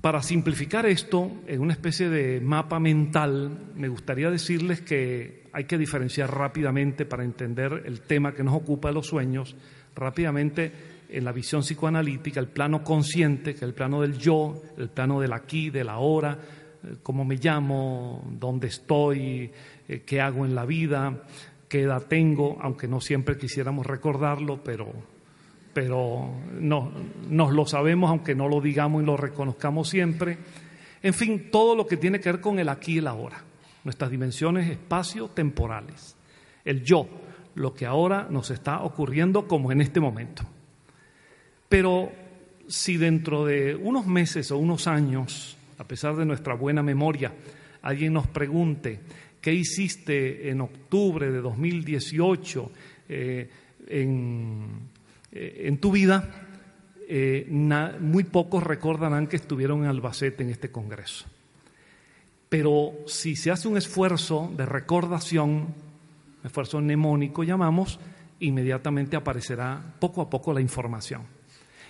Para 0.00 0.22
simplificar 0.22 0.86
esto 0.86 1.32
en 1.46 1.60
una 1.60 1.72
especie 1.72 2.08
de 2.08 2.40
mapa 2.40 2.78
mental, 2.78 3.72
me 3.74 3.88
gustaría 3.88 4.30
decirles 4.30 4.80
que 4.80 5.48
hay 5.52 5.64
que 5.64 5.78
diferenciar 5.78 6.32
rápidamente 6.32 7.06
para 7.06 7.24
entender 7.24 7.82
el 7.86 8.02
tema 8.02 8.32
que 8.32 8.44
nos 8.44 8.54
ocupa 8.54 8.88
de 8.88 8.94
los 8.94 9.06
sueños, 9.06 9.56
rápidamente 9.94 10.70
en 11.08 11.24
la 11.24 11.32
visión 11.32 11.62
psicoanalítica, 11.62 12.40
el 12.40 12.48
plano 12.48 12.82
consciente, 12.82 13.52
que 13.52 13.58
es 13.58 13.62
el 13.62 13.74
plano 13.74 14.02
del 14.02 14.18
yo, 14.18 14.62
el 14.76 14.90
plano 14.90 15.20
del 15.20 15.32
aquí, 15.32 15.70
del 15.70 15.88
ahora, 15.88 16.38
eh, 16.84 16.96
cómo 17.02 17.24
me 17.24 17.36
llamo, 17.36 18.24
dónde 18.38 18.68
estoy, 18.68 19.50
eh, 19.88 20.02
qué 20.04 20.20
hago 20.20 20.44
en 20.44 20.54
la 20.54 20.64
vida, 20.66 21.22
qué 21.68 21.82
edad 21.82 22.06
tengo, 22.06 22.58
aunque 22.60 22.88
no 22.88 23.00
siempre 23.00 23.36
quisiéramos 23.36 23.86
recordarlo, 23.86 24.62
pero, 24.62 24.88
pero 25.72 26.30
no, 26.60 26.92
nos 27.28 27.52
lo 27.52 27.66
sabemos, 27.66 28.10
aunque 28.10 28.34
no 28.34 28.48
lo 28.48 28.60
digamos 28.60 29.02
y 29.02 29.06
lo 29.06 29.16
reconozcamos 29.16 29.88
siempre. 29.88 30.38
En 31.02 31.14
fin, 31.14 31.50
todo 31.50 31.74
lo 31.74 31.86
que 31.86 31.96
tiene 31.96 32.20
que 32.20 32.32
ver 32.32 32.40
con 32.40 32.58
el 32.58 32.68
aquí 32.68 32.94
y 32.94 32.98
el 32.98 33.06
ahora 33.06 33.42
nuestras 33.86 34.10
dimensiones 34.10 34.68
espacio-temporales. 34.68 36.16
El 36.64 36.82
yo, 36.82 37.08
lo 37.54 37.72
que 37.72 37.86
ahora 37.86 38.26
nos 38.28 38.50
está 38.50 38.82
ocurriendo 38.82 39.46
como 39.46 39.70
en 39.70 39.80
este 39.80 40.00
momento. 40.00 40.42
Pero 41.68 42.10
si 42.66 42.96
dentro 42.96 43.46
de 43.46 43.76
unos 43.76 44.04
meses 44.04 44.50
o 44.50 44.58
unos 44.58 44.88
años, 44.88 45.56
a 45.78 45.84
pesar 45.84 46.16
de 46.16 46.24
nuestra 46.24 46.54
buena 46.54 46.82
memoria, 46.82 47.32
alguien 47.80 48.12
nos 48.12 48.26
pregunte 48.26 48.98
qué 49.46 49.54
hiciste 49.54 50.50
en 50.50 50.60
octubre 50.60 51.30
de 51.30 51.40
2018 51.40 52.72
eh, 53.08 53.48
en, 53.86 54.66
eh, 55.30 55.62
en, 55.66 55.78
tu 55.78 55.92
vida, 55.92 56.28
eh, 57.08 57.46
muy 58.00 58.24
pocos 58.24 58.64
recordarán 58.64 59.28
que 59.28 59.36
estuvieron 59.36 59.84
en 59.84 59.90
Albacete 59.90 60.42
en 60.42 60.50
este 60.50 60.72
Congreso. 60.72 61.26
Pero 62.48 62.94
si 63.06 63.36
se 63.36 63.52
hace 63.52 63.68
un 63.68 63.76
esfuerzo 63.76 64.52
de 64.56 64.66
recordación, 64.66 65.68
esfuerzo 66.42 66.80
mnemónico 66.80 67.44
llamamos, 67.44 68.00
inmediatamente 68.40 69.14
aparecerá 69.14 69.80
poco 70.00 70.22
a 70.22 70.28
poco 70.28 70.52
la 70.52 70.60
información. 70.60 71.22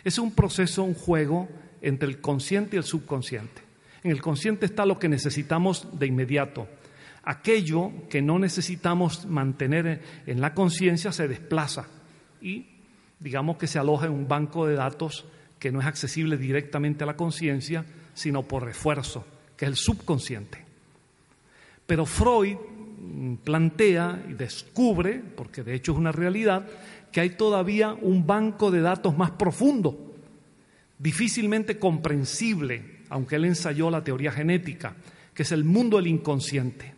Es 0.05 0.19
un 0.19 0.33
proceso, 0.33 0.85
un 0.85 0.93
juego 0.93 1.49
entre 1.81 2.07
el 2.07 2.21
consciente 2.21 2.77
y 2.77 2.81
el 2.81 2.85
subconsciente. 2.85 3.63
En 4.03 4.11
el 4.11 4.21
consciente 4.21 4.67
está 4.67 4.85
lo 4.85 4.99
que 4.99 5.09
necesitamos 5.09 5.99
de 5.99 6.07
inmediato. 6.07 6.69
Aquello 7.28 7.90
que 8.09 8.23
no 8.23 8.38
necesitamos 8.38 9.26
mantener 9.26 10.00
en 10.26 10.40
la 10.40 10.54
conciencia 10.54 11.11
se 11.11 11.26
desplaza 11.26 11.88
y 12.40 12.66
digamos 13.18 13.56
que 13.56 13.66
se 13.66 13.80
aloja 13.80 14.06
en 14.06 14.12
un 14.12 14.28
banco 14.28 14.64
de 14.64 14.76
datos 14.76 15.26
que 15.59 15.73
no 15.73 15.80
es 15.80 15.87
accesible 15.87 16.37
directamente 16.37 17.02
a 17.02 17.06
la 17.09 17.16
conciencia, 17.16 17.85
sino 18.14 18.45
por 18.45 18.64
refuerzo, 18.64 19.26
que 19.56 19.64
es 19.64 19.71
el 19.71 19.76
subconsciente. 19.76 20.64
Pero 21.85 22.06
Freud 22.06 22.59
plantea 23.42 24.25
y 24.28 24.35
descubre, 24.35 25.21
porque 25.37 25.64
de 25.64 25.75
hecho 25.75 25.92
es 25.92 25.99
una 25.99 26.12
realidad, 26.12 26.64
que 27.11 27.21
hay 27.21 27.30
todavía 27.30 27.92
un 27.92 28.25
banco 28.25 28.71
de 28.71 28.83
datos 28.83 29.18
más 29.18 29.33
profundo, 29.33 30.14
difícilmente 30.97 31.76
comprensible, 31.78 33.00
aunque 33.09 33.35
él 33.35 33.47
ensayó 33.47 33.90
la 33.90 34.04
teoría 34.04 34.30
genética, 34.30 34.95
que 35.35 35.42
es 35.42 35.50
el 35.50 35.64
mundo 35.64 35.97
del 35.97 36.06
inconsciente. 36.06 36.96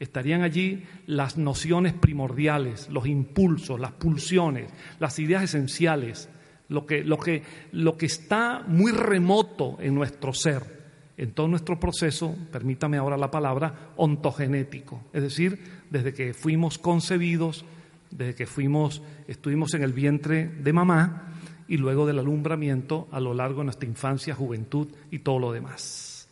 Estarían 0.00 0.42
allí 0.42 0.84
las 1.06 1.38
nociones 1.38 1.92
primordiales, 1.92 2.88
los 2.90 3.06
impulsos, 3.06 3.78
las 3.78 3.92
pulsiones, 3.92 4.70
las 4.98 5.18
ideas 5.18 5.44
esenciales, 5.44 6.28
lo 6.68 6.86
que, 6.86 7.04
lo 7.04 7.18
que, 7.18 7.42
lo 7.72 7.96
que 7.96 8.06
está 8.06 8.64
muy 8.66 8.92
remoto 8.92 9.76
en 9.80 9.94
nuestro 9.94 10.32
ser 10.32 10.74
en 11.16 11.32
todo 11.32 11.48
nuestro 11.48 11.78
proceso, 11.78 12.34
permítame 12.50 12.96
ahora 12.96 13.16
la 13.16 13.30
palabra, 13.30 13.92
ontogenético, 13.96 15.02
es 15.12 15.22
decir, 15.22 15.58
desde 15.90 16.12
que 16.12 16.34
fuimos 16.34 16.78
concebidos, 16.78 17.64
desde 18.10 18.34
que 18.34 18.46
fuimos, 18.46 19.02
estuvimos 19.28 19.74
en 19.74 19.82
el 19.82 19.92
vientre 19.92 20.48
de 20.48 20.72
mamá 20.72 21.34
y 21.68 21.76
luego 21.76 22.06
del 22.06 22.18
alumbramiento 22.18 23.08
a 23.12 23.20
lo 23.20 23.32
largo 23.32 23.58
de 23.58 23.64
nuestra 23.66 23.88
infancia, 23.88 24.34
juventud 24.34 24.88
y 25.10 25.20
todo 25.20 25.38
lo 25.38 25.52
demás. 25.52 26.28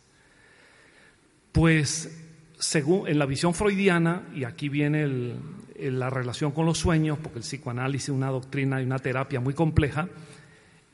Pues 1.51 2.22
según 2.63 3.09
en 3.09 3.19
la 3.19 3.25
visión 3.25 3.53
freudiana, 3.53 4.23
y 4.33 4.45
aquí 4.45 4.69
viene 4.69 5.35
la 5.77 6.09
relación 6.09 6.51
con 6.53 6.65
los 6.65 6.77
sueños, 6.77 7.19
porque 7.21 7.39
el 7.39 7.43
psicoanálisis 7.43 8.05
es 8.05 8.15
una 8.15 8.29
doctrina 8.29 8.81
y 8.81 8.85
una 8.85 8.99
terapia 8.99 9.41
muy 9.41 9.53
compleja, 9.53 10.07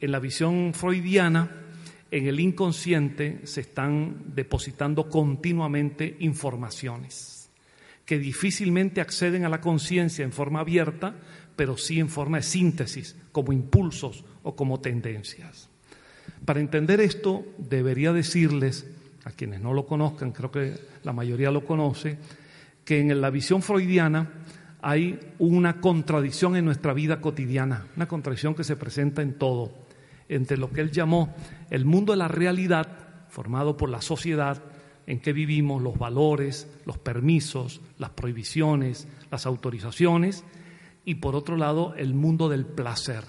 en 0.02 0.12
la 0.12 0.20
visión 0.20 0.74
freudiana, 0.74 1.52
en 2.10 2.26
el 2.26 2.40
inconsciente 2.40 3.42
se 3.44 3.62
están 3.62 4.34
depositando 4.34 5.08
continuamente 5.10 6.18
informaciones 6.22 7.52
que 8.04 8.18
difícilmente 8.18 9.00
acceden 9.00 9.46
a 9.46 9.50
la 9.50 9.62
conciencia 9.62 10.26
en 10.26 10.32
forma 10.32 10.62
abierta, 10.62 11.14
pero 11.56 11.78
sí 11.78 12.00
en 12.00 12.10
forma 12.10 12.38
de 12.38 12.44
síntesis, 12.44 13.16
como 13.32 13.54
impulsos 13.54 14.26
o 14.42 14.56
como 14.56 14.80
tendencias. 14.80 15.70
Para 16.46 16.62
entender 16.62 17.00
esto, 17.00 17.46
debería 17.60 18.12
decirles, 18.12 18.88
a 19.26 19.32
quienes 19.32 19.62
no 19.62 19.74
lo 19.74 19.86
conozcan, 19.86 20.32
creo 20.32 20.52
que 20.52 20.76
la 21.04 21.14
mayoría 21.14 21.52
lo 21.52 21.66
conoce, 21.66 22.18
que 22.86 23.00
en 23.00 23.22
la 23.22 23.30
visión 23.30 23.62
freudiana 23.62 24.30
hay 24.82 25.20
una 25.40 25.82
contradicción 25.82 26.56
en 26.56 26.66
nuestra 26.66 26.94
vida 26.94 27.20
cotidiana, 27.20 27.88
una 27.96 28.08
contradicción 28.08 28.56
que 28.56 28.64
se 28.64 28.76
presenta 28.76 29.22
en 29.22 29.34
todo 29.34 29.72
entre 30.30 30.58
lo 30.58 30.72
que 30.72 30.82
él 30.82 30.92
llamó 30.92 31.34
el 31.72 31.86
mundo 31.86 32.14
de 32.14 32.18
la 32.18 32.28
realidad, 32.28 32.88
formado 33.30 33.76
por 33.76 33.90
la 33.90 34.02
sociedad 34.02 34.64
en 35.08 35.20
que 35.20 35.34
vivimos, 35.34 35.82
los 35.82 35.98
valores, 35.98 36.72
los 36.86 37.00
permisos, 37.00 37.82
las 37.98 38.12
prohibiciones, 38.12 39.08
las 39.32 39.48
autorizaciones, 39.48 40.44
y 41.04 41.16
por 41.16 41.36
otro 41.36 41.58
lado 41.58 41.96
el 41.96 42.14
mundo 42.14 42.48
del 42.48 42.66
placer, 42.66 43.24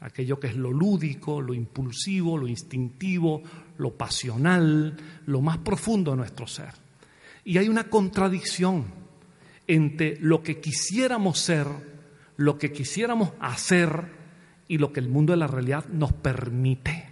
aquello 0.00 0.40
que 0.40 0.46
es 0.46 0.56
lo 0.56 0.72
lúdico, 0.72 1.42
lo 1.42 1.52
impulsivo, 1.52 2.38
lo 2.38 2.48
instintivo, 2.48 3.42
lo 3.80 3.96
pasional, 3.96 4.94
lo 5.26 5.40
más 5.40 5.58
profundo 5.58 6.10
de 6.10 6.18
nuestro 6.18 6.46
ser. 6.46 6.72
Y 7.44 7.56
hay 7.56 7.68
una 7.68 7.84
contradicción 7.84 8.84
entre 9.66 10.18
lo 10.20 10.42
que 10.42 10.60
quisiéramos 10.60 11.38
ser, 11.38 11.66
lo 12.36 12.58
que 12.58 12.72
quisiéramos 12.72 13.32
hacer 13.40 14.04
y 14.68 14.76
lo 14.78 14.92
que 14.92 15.00
el 15.00 15.08
mundo 15.08 15.32
de 15.32 15.38
la 15.38 15.46
realidad 15.46 15.86
nos 15.86 16.12
permite. 16.12 17.08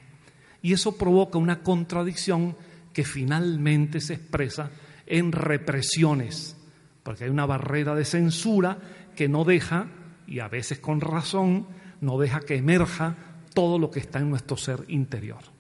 Y 0.61 0.75
eso 0.75 0.99
provoca 0.99 1.39
una 1.39 1.63
contradicción 1.63 2.55
que 2.93 3.05
finalmente 3.05 4.01
se 4.01 4.15
expresa 4.15 4.71
en 5.07 5.33
represiones, 5.33 6.57
porque 7.03 7.25
hay 7.25 7.31
una 7.31 7.47
barrera 7.47 7.95
de 7.95 8.05
censura 8.05 8.79
que 9.17 9.29
no 9.29 9.45
deja, 9.45 9.89
y 10.27 10.41
a 10.41 10.49
veces 10.49 10.81
con 10.81 11.01
razón, 11.01 11.67
no 12.03 12.19
deja 12.19 12.41
que 12.41 12.57
emerja 12.57 13.17
todo 13.55 13.79
lo 13.79 13.91
que 13.91 14.01
está 14.01 14.19
en 14.19 14.29
nuestro 14.29 14.59
ser 14.59 14.85
interior. 14.89 15.58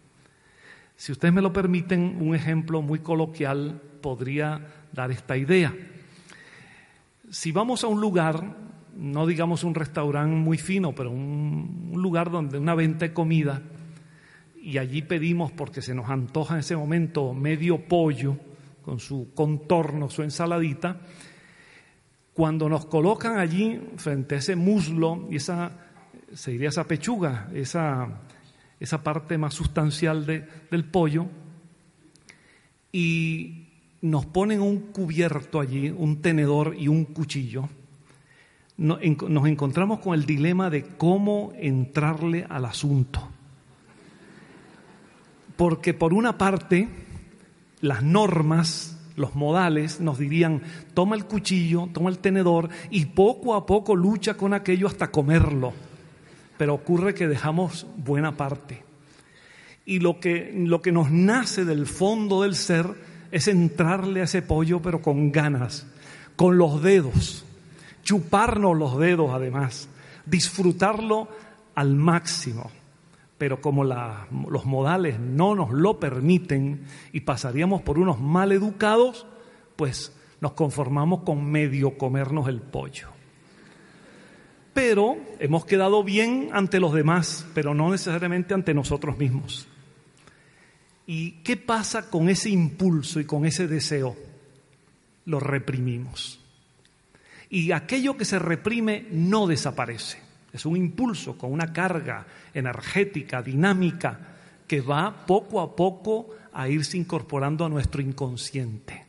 Si 0.98 1.12
ustedes 1.12 1.32
me 1.32 1.40
lo 1.40 1.54
permiten, 1.54 2.18
un 2.20 2.34
ejemplo 2.34 2.82
muy 2.82 2.98
coloquial 2.98 3.80
podría 4.02 4.66
dar 4.92 5.10
esta 5.10 5.38
idea. 5.38 5.74
Si 7.30 7.52
vamos 7.52 7.84
a 7.84 7.86
un 7.86 8.02
lugar 8.02 8.68
no 8.98 9.26
digamos 9.26 9.62
un 9.62 9.74
restaurante 9.74 10.34
muy 10.34 10.58
fino, 10.58 10.92
pero 10.92 11.10
un, 11.10 11.92
lugar 11.94 12.30
donde 12.30 12.58
una 12.58 12.74
venta 12.74 13.06
de 13.06 13.12
comida, 13.12 13.62
y 14.60 14.78
allí 14.78 15.02
pedimos, 15.02 15.52
porque 15.52 15.80
se 15.80 15.94
nos 15.94 16.10
antoja 16.10 16.54
en 16.54 16.60
ese 16.60 16.76
momento, 16.76 17.32
medio 17.32 17.86
pollo 17.86 18.36
con 18.82 18.98
su 18.98 19.32
contorno, 19.34 20.10
su 20.10 20.22
ensaladita, 20.22 21.00
cuando 22.34 22.68
nos 22.68 22.86
colocan 22.86 23.38
allí 23.38 23.80
frente 23.96 24.34
a 24.34 24.38
ese 24.38 24.56
muslo 24.56 25.28
y 25.30 25.36
esa, 25.36 25.70
se 26.32 26.52
diría 26.52 26.68
esa 26.68 26.84
pechuga, 26.84 27.48
esa, 27.54 28.08
esa 28.80 29.02
parte 29.02 29.38
más 29.38 29.54
sustancial 29.54 30.26
del 30.26 30.84
pollo, 30.84 31.26
y 32.92 33.66
nos 34.00 34.26
ponen 34.26 34.60
un 34.60 34.92
cubierto 34.92 35.60
allí, 35.60 35.90
un 35.90 36.22
tenedor 36.22 36.74
y 36.78 36.88
un 36.88 37.04
cuchillo, 37.04 37.68
nos 38.76 39.02
encontramos 39.02 39.98
con 39.98 40.14
el 40.14 40.24
dilema 40.24 40.70
de 40.70 40.84
cómo 40.84 41.52
entrarle 41.56 42.46
al 42.48 42.64
asunto. 42.64 43.28
Porque 45.56 45.94
por 45.94 46.14
una 46.14 46.38
parte, 46.38 46.88
las 47.80 48.04
normas, 48.04 48.96
los 49.16 49.34
modales 49.34 50.00
nos 50.00 50.16
dirían, 50.18 50.62
toma 50.94 51.16
el 51.16 51.24
cuchillo, 51.24 51.88
toma 51.92 52.10
el 52.10 52.20
tenedor 52.20 52.68
y 52.90 53.06
poco 53.06 53.56
a 53.56 53.66
poco 53.66 53.96
lucha 53.96 54.34
con 54.34 54.54
aquello 54.54 54.86
hasta 54.86 55.10
comerlo. 55.10 55.72
Pero 56.58 56.74
ocurre 56.74 57.14
que 57.14 57.28
dejamos 57.28 57.86
buena 57.96 58.36
parte. 58.36 58.82
Y 59.86 60.00
lo 60.00 60.20
que, 60.20 60.52
lo 60.54 60.82
que 60.82 60.92
nos 60.92 61.10
nace 61.10 61.64
del 61.64 61.86
fondo 61.86 62.42
del 62.42 62.54
ser 62.54 62.86
es 63.30 63.48
entrarle 63.48 64.20
a 64.20 64.24
ese 64.24 64.42
pollo, 64.42 64.82
pero 64.82 65.00
con 65.00 65.32
ganas, 65.32 65.86
con 66.36 66.58
los 66.58 66.82
dedos 66.82 67.46
chuparnos 68.08 68.74
los 68.74 68.98
dedos 68.98 69.32
además, 69.34 69.86
disfrutarlo 70.24 71.28
al 71.74 71.94
máximo. 71.94 72.70
Pero 73.36 73.60
como 73.60 73.84
los 73.84 74.64
modales 74.64 75.20
no 75.20 75.54
nos 75.54 75.72
lo 75.72 76.00
permiten 76.00 76.86
y 77.12 77.20
pasaríamos 77.20 77.82
por 77.82 77.98
unos 77.98 78.18
mal 78.18 78.52
educados, 78.52 79.26
pues 79.76 80.16
nos 80.40 80.52
conformamos 80.52 81.20
con 81.20 81.44
medio 81.44 81.98
comernos 81.98 82.48
el 82.48 82.62
pollo. 82.62 83.08
Pero 84.78 85.18
hemos 85.40 85.64
quedado 85.64 86.04
bien 86.04 86.50
ante 86.52 86.78
los 86.78 86.94
demás, 86.94 87.44
pero 87.52 87.74
no 87.74 87.90
necesariamente 87.90 88.54
ante 88.54 88.72
nosotros 88.72 89.18
mismos. 89.18 89.66
¿Y 91.04 91.32
qué 91.42 91.56
pasa 91.56 92.08
con 92.08 92.28
ese 92.28 92.50
impulso 92.50 93.18
y 93.18 93.24
con 93.24 93.44
ese 93.44 93.66
deseo? 93.66 94.14
Lo 95.24 95.40
reprimimos. 95.40 96.38
Y 97.50 97.72
aquello 97.72 98.16
que 98.16 98.24
se 98.24 98.38
reprime 98.38 99.08
no 99.10 99.48
desaparece. 99.48 100.20
Es 100.52 100.64
un 100.64 100.76
impulso 100.76 101.36
con 101.36 101.52
una 101.52 101.72
carga 101.72 102.24
energética, 102.54 103.42
dinámica, 103.42 104.20
que 104.68 104.80
va 104.80 105.26
poco 105.26 105.60
a 105.60 105.74
poco 105.74 106.36
a 106.52 106.68
irse 106.68 106.96
incorporando 106.96 107.64
a 107.64 107.68
nuestro 107.68 108.00
inconsciente. 108.00 109.06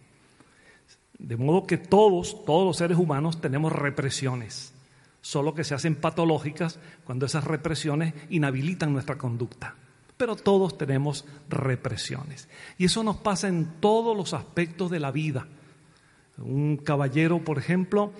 De 1.19 1.37
modo 1.37 1.67
que 1.67 1.77
todos, 1.77 2.43
todos 2.43 2.65
los 2.65 2.77
seres 2.77 2.97
humanos 2.97 3.39
tenemos 3.39 3.71
represiones, 3.71 4.73
solo 5.21 5.53
que 5.53 5.63
se 5.63 5.75
hacen 5.75 5.95
patológicas 5.95 6.79
cuando 7.03 7.25
esas 7.25 7.43
represiones 7.43 8.13
inhabilitan 8.29 8.93
nuestra 8.93 9.17
conducta. 9.17 9.75
Pero 10.17 10.35
todos 10.35 10.77
tenemos 10.77 11.25
represiones. 11.49 12.49
Y 12.77 12.85
eso 12.85 13.03
nos 13.03 13.17
pasa 13.17 13.47
en 13.47 13.79
todos 13.79 14.15
los 14.15 14.33
aspectos 14.33 14.91
de 14.91 14.99
la 14.99 15.11
vida 15.11 15.47
un 16.41 16.77
caballero, 16.77 17.43
por 17.43 17.57
ejemplo, 17.57 18.13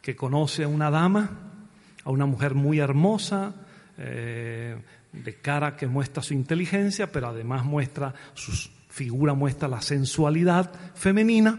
que 0.00 0.16
conoce 0.16 0.64
a 0.64 0.68
una 0.68 0.90
dama, 0.90 1.30
a 2.04 2.10
una 2.10 2.26
mujer 2.26 2.54
muy 2.54 2.78
hermosa, 2.78 3.54
eh, 3.98 4.76
de 5.12 5.34
cara 5.36 5.76
que 5.76 5.86
muestra 5.86 6.22
su 6.22 6.34
inteligencia, 6.34 7.10
pero 7.10 7.28
además 7.28 7.64
muestra 7.64 8.14
su 8.34 8.52
figura, 8.88 9.34
muestra 9.34 9.68
la 9.68 9.80
sensualidad 9.80 10.72
femenina, 10.94 11.58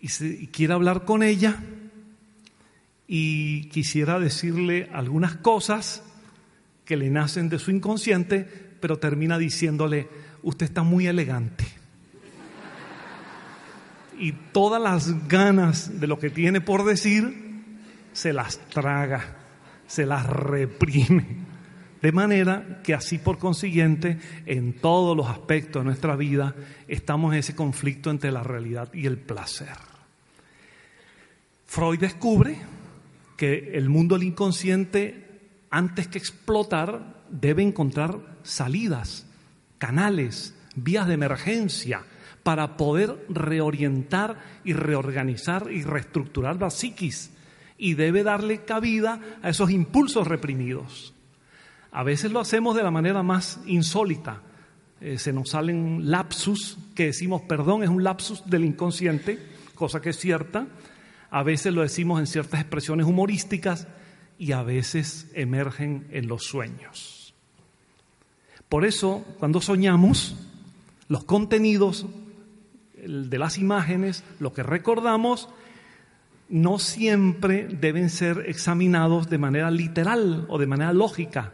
y, 0.00 0.08
y 0.24 0.46
quiere 0.48 0.74
hablar 0.74 1.04
con 1.04 1.22
ella 1.22 1.60
y 3.06 3.68
quisiera 3.68 4.18
decirle 4.18 4.88
algunas 4.92 5.36
cosas 5.36 6.02
que 6.84 6.96
le 6.96 7.10
nacen 7.10 7.48
de 7.48 7.58
su 7.58 7.70
inconsciente, 7.70 8.44
pero 8.80 8.98
termina 8.98 9.38
diciéndole, 9.38 10.08
usted 10.42 10.66
está 10.66 10.82
muy 10.82 11.06
elegante. 11.06 11.64
Y 14.18 14.32
todas 14.32 14.80
las 14.80 15.28
ganas 15.28 16.00
de 16.00 16.06
lo 16.06 16.18
que 16.18 16.30
tiene 16.30 16.60
por 16.60 16.84
decir, 16.84 17.44
se 18.12 18.32
las 18.32 18.58
traga, 18.68 19.36
se 19.86 20.06
las 20.06 20.26
reprime. 20.26 21.44
De 22.00 22.12
manera 22.12 22.80
que 22.82 22.92
así 22.92 23.16
por 23.16 23.38
consiguiente, 23.38 24.18
en 24.44 24.74
todos 24.74 25.16
los 25.16 25.26
aspectos 25.26 25.80
de 25.80 25.86
nuestra 25.86 26.16
vida, 26.16 26.54
estamos 26.86 27.32
en 27.32 27.38
ese 27.38 27.56
conflicto 27.56 28.10
entre 28.10 28.30
la 28.30 28.42
realidad 28.42 28.92
y 28.92 29.06
el 29.06 29.16
placer. 29.16 29.72
Freud 31.66 31.98
descubre 31.98 32.58
que 33.36 33.72
el 33.74 33.88
mundo 33.88 34.16
del 34.16 34.28
inconsciente, 34.28 35.50
antes 35.70 36.08
que 36.08 36.18
explotar, 36.18 37.22
debe 37.30 37.62
encontrar 37.62 38.38
salidas, 38.42 39.26
canales, 39.78 40.54
vías 40.76 41.06
de 41.06 41.14
emergencia 41.14 42.02
para 42.42 42.76
poder 42.76 43.26
reorientar 43.28 44.38
y 44.64 44.74
reorganizar 44.74 45.70
y 45.72 45.82
reestructurar 45.82 46.60
la 46.60 46.70
psiquis 46.70 47.30
y 47.78 47.94
debe 47.94 48.22
darle 48.22 48.64
cabida 48.64 49.20
a 49.42 49.48
esos 49.48 49.70
impulsos 49.70 50.26
reprimidos. 50.26 51.14
A 51.90 52.02
veces 52.02 52.32
lo 52.32 52.40
hacemos 52.40 52.76
de 52.76 52.82
la 52.82 52.90
manera 52.90 53.22
más 53.22 53.60
insólita. 53.66 54.42
Eh, 55.00 55.18
se 55.18 55.32
nos 55.32 55.50
salen 55.50 56.10
lapsus, 56.10 56.78
que 56.94 57.06
decimos 57.06 57.42
perdón, 57.42 57.82
es 57.82 57.88
un 57.88 58.04
lapsus 58.04 58.48
del 58.48 58.64
inconsciente, 58.64 59.38
cosa 59.74 60.00
que 60.00 60.10
es 60.10 60.18
cierta. 60.18 60.66
A 61.34 61.42
veces 61.42 61.74
lo 61.74 61.82
decimos 61.82 62.20
en 62.20 62.26
ciertas 62.26 62.60
expresiones 62.60 63.06
humorísticas 63.06 63.88
y 64.38 64.52
a 64.52 64.62
veces 64.62 65.30
emergen 65.34 66.06
en 66.10 66.28
los 66.28 66.44
sueños. 66.44 67.34
Por 68.68 68.84
eso, 68.84 69.24
cuando 69.38 69.60
soñamos, 69.60 70.36
los 71.08 71.24
contenidos 71.24 72.06
de 72.94 73.38
las 73.38 73.58
imágenes, 73.58 74.22
lo 74.38 74.52
que 74.52 74.62
recordamos, 74.62 75.48
no 76.48 76.78
siempre 76.78 77.66
deben 77.66 78.10
ser 78.10 78.44
examinados 78.46 79.28
de 79.28 79.38
manera 79.38 79.70
literal 79.70 80.46
o 80.48 80.58
de 80.58 80.66
manera 80.66 80.92
lógica 80.92 81.52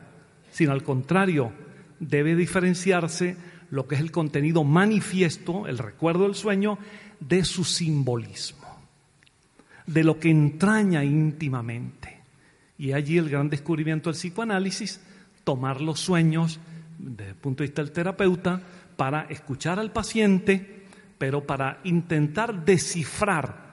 sino 0.51 0.73
al 0.73 0.83
contrario, 0.83 1.53
debe 1.99 2.35
diferenciarse 2.35 3.37
lo 3.71 3.87
que 3.87 3.95
es 3.95 4.01
el 4.01 4.11
contenido 4.11 4.65
manifiesto, 4.65 5.67
el 5.67 5.79
recuerdo 5.79 6.25
del 6.25 6.35
sueño, 6.35 6.79
de 7.21 7.45
su 7.45 7.65
simbolismo, 7.65 8.60
de 9.87 10.05
lo 10.05 10.19
que 10.19 10.31
entraña 10.31 11.05
íntimamente. 11.05 12.21
Y 12.79 12.93
allí 12.93 13.19
el 13.19 13.29
gran 13.29 13.51
descubrimiento 13.51 14.11
del 14.11 14.17
psicoanálisis, 14.17 15.01
tomar 15.45 15.81
los 15.81 16.01
sueños 16.01 16.61
desde 16.99 17.31
el 17.31 17.37
punto 17.37 17.63
de 17.63 17.69
vista 17.69 17.83
del 17.83 17.93
terapeuta 17.93 18.61
para 18.97 19.23
escuchar 19.23 19.79
al 19.79 19.93
paciente, 19.93 20.85
pero 21.19 21.47
para 21.47 21.81
intentar 21.85 22.65
descifrar 22.65 23.71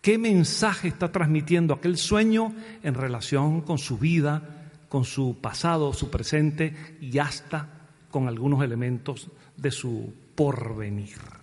qué 0.00 0.18
mensaje 0.18 0.88
está 0.88 1.12
transmitiendo 1.12 1.74
aquel 1.74 1.96
sueño 1.96 2.54
en 2.82 2.94
relación 2.94 3.60
con 3.60 3.78
su 3.78 3.98
vida, 3.98 4.42
con 4.88 5.04
su 5.04 5.38
pasado, 5.40 5.92
su 5.92 6.10
presente 6.10 6.96
y 7.00 7.18
hasta 7.18 7.68
con 8.10 8.28
algunos 8.28 8.62
elementos 8.62 9.28
de 9.56 9.70
su 9.70 10.12
porvenir. 10.34 11.39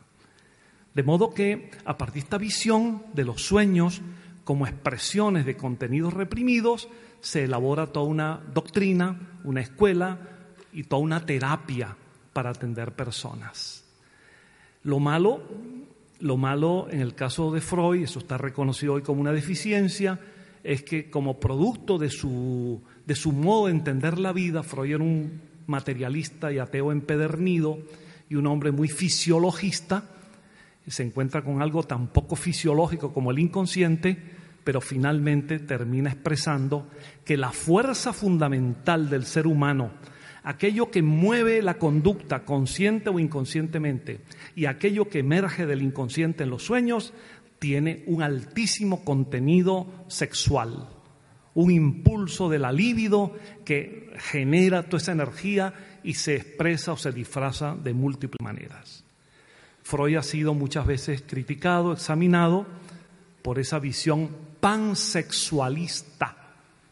De 0.97 1.03
modo 1.03 1.31
que 1.31 1.69
a 1.85 1.95
partir 1.95 2.23
de 2.23 2.25
esta 2.25 2.39
visión 2.39 3.03
de 3.13 3.23
los 3.23 3.43
sueños 3.43 4.01
como 4.43 4.65
expresiones 4.65 5.45
de 5.45 5.55
contenidos 5.55 6.11
reprimidos, 6.11 6.89
se 7.21 7.43
elabora 7.43 7.93
toda 7.93 8.07
una 8.07 8.41
doctrina, 8.51 9.37
una 9.43 9.61
escuela 9.61 10.17
y 10.73 10.85
toda 10.85 11.03
una 11.03 11.23
terapia 11.23 11.95
para 12.33 12.49
atender 12.49 12.93
personas. 12.93 13.85
Lo 14.81 14.99
malo, 14.99 15.43
lo 16.19 16.35
malo 16.35 16.87
en 16.89 17.01
el 17.01 17.13
caso 17.13 17.51
de 17.51 17.61
Freud, 17.61 18.01
eso 18.01 18.17
está 18.17 18.39
reconocido 18.39 18.93
hoy 18.93 19.03
como 19.03 19.21
una 19.21 19.33
deficiencia, 19.33 20.19
es 20.63 20.81
que 20.81 21.11
como 21.11 21.39
producto 21.39 21.99
de 21.99 22.09
su 22.09 22.81
de 23.05 23.13
su 23.13 23.33
modo 23.33 23.67
de 23.67 23.73
entender 23.73 24.17
la 24.17 24.33
vida, 24.33 24.63
Freud 24.63 24.95
era 24.95 25.03
un 25.03 25.41
materialista 25.67 26.51
y 26.51 26.57
ateo 26.57 26.91
empedernido 26.91 27.77
y 28.29 28.33
un 28.33 28.47
hombre 28.47 28.71
muy 28.71 28.87
fisiologista, 28.87 30.16
se 30.91 31.03
encuentra 31.03 31.43
con 31.43 31.61
algo 31.61 31.83
tan 31.83 32.07
poco 32.07 32.35
fisiológico 32.35 33.13
como 33.13 33.31
el 33.31 33.39
inconsciente, 33.39 34.17
pero 34.63 34.81
finalmente 34.81 35.59
termina 35.59 36.11
expresando 36.11 36.87
que 37.23 37.37
la 37.37 37.51
fuerza 37.51 38.13
fundamental 38.13 39.09
del 39.09 39.25
ser 39.25 39.47
humano, 39.47 39.91
aquello 40.43 40.91
que 40.91 41.01
mueve 41.01 41.61
la 41.61 41.77
conducta 41.77 42.43
consciente 42.43 43.09
o 43.09 43.19
inconscientemente 43.19 44.21
y 44.55 44.65
aquello 44.65 45.09
que 45.09 45.19
emerge 45.19 45.65
del 45.65 45.81
inconsciente 45.81 46.43
en 46.43 46.49
los 46.49 46.63
sueños, 46.63 47.13
tiene 47.59 48.03
un 48.07 48.21
altísimo 48.21 49.03
contenido 49.03 49.87
sexual 50.07 50.87
un 51.57 51.71
impulso 51.71 52.49
de 52.49 52.59
la 52.59 52.71
libido 52.71 53.35
que 53.65 54.11
genera 54.19 54.83
toda 54.83 55.01
esa 55.01 55.11
energía 55.13 55.73
y 56.03 56.13
se 56.13 56.35
expresa 56.35 56.91
o 56.91 56.97
se 56.97 57.11
disfraza 57.11 57.75
de 57.75 57.95
múltiples 57.95 58.37
maneras. 58.43 59.06
Freud 59.87 60.17
ha 60.17 60.21
sido 60.21 60.53
muchas 60.53 60.85
veces 60.85 61.23
criticado, 61.25 61.93
examinado 61.93 62.65
por 63.41 63.57
esa 63.57 63.79
visión 63.79 64.29
pansexualista 64.59 66.35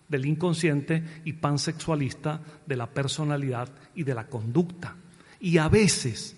del 0.08 0.26
inconsciente 0.26 1.04
y 1.26 1.34
pansexualista 1.34 2.40
de 2.66 2.78
la 2.78 2.88
personalidad 2.88 3.68
y 3.96 4.04
de 4.04 4.16
la 4.16 4.28
conducta. 4.28 4.96
Y 5.42 5.58
a 5.58 5.68
veces, 5.68 6.38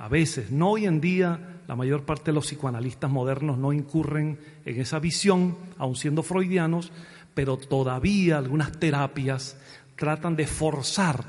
a 0.00 0.08
veces, 0.08 0.50
no 0.50 0.70
hoy 0.70 0.86
en 0.86 1.00
día, 1.00 1.60
la 1.68 1.76
mayor 1.76 2.04
parte 2.04 2.32
de 2.32 2.32
los 2.32 2.46
psicoanalistas 2.46 3.08
modernos 3.08 3.56
no 3.56 3.72
incurren 3.72 4.40
en 4.64 4.80
esa 4.80 4.98
visión, 4.98 5.56
aun 5.78 5.94
siendo 5.94 6.24
freudianos, 6.24 6.90
pero 7.32 7.56
todavía 7.56 8.38
algunas 8.38 8.72
terapias 8.72 9.56
tratan 9.94 10.34
de 10.34 10.48
forzar, 10.48 11.24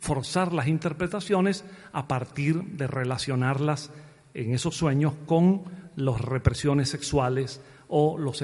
forzar 0.00 0.54
las 0.54 0.66
interpretaciones 0.66 1.62
a 1.92 2.08
partir 2.08 2.62
de 2.62 2.86
relacionarlas 2.86 3.90
en 4.34 4.52
esos 4.52 4.76
sueños 4.76 5.14
con 5.26 5.62
las 5.96 6.20
represiones 6.20 6.88
sexuales 6.88 7.60
o 7.88 8.18
los, 8.18 8.40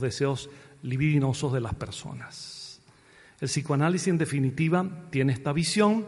deseos 0.00 0.48
libidinosos 0.82 1.52
de 1.52 1.60
las 1.60 1.74
personas. 1.74 2.80
El 3.40 3.48
psicoanálisis, 3.48 4.08
en 4.08 4.18
definitiva, 4.18 4.88
tiene 5.10 5.32
esta 5.32 5.52
visión 5.52 6.06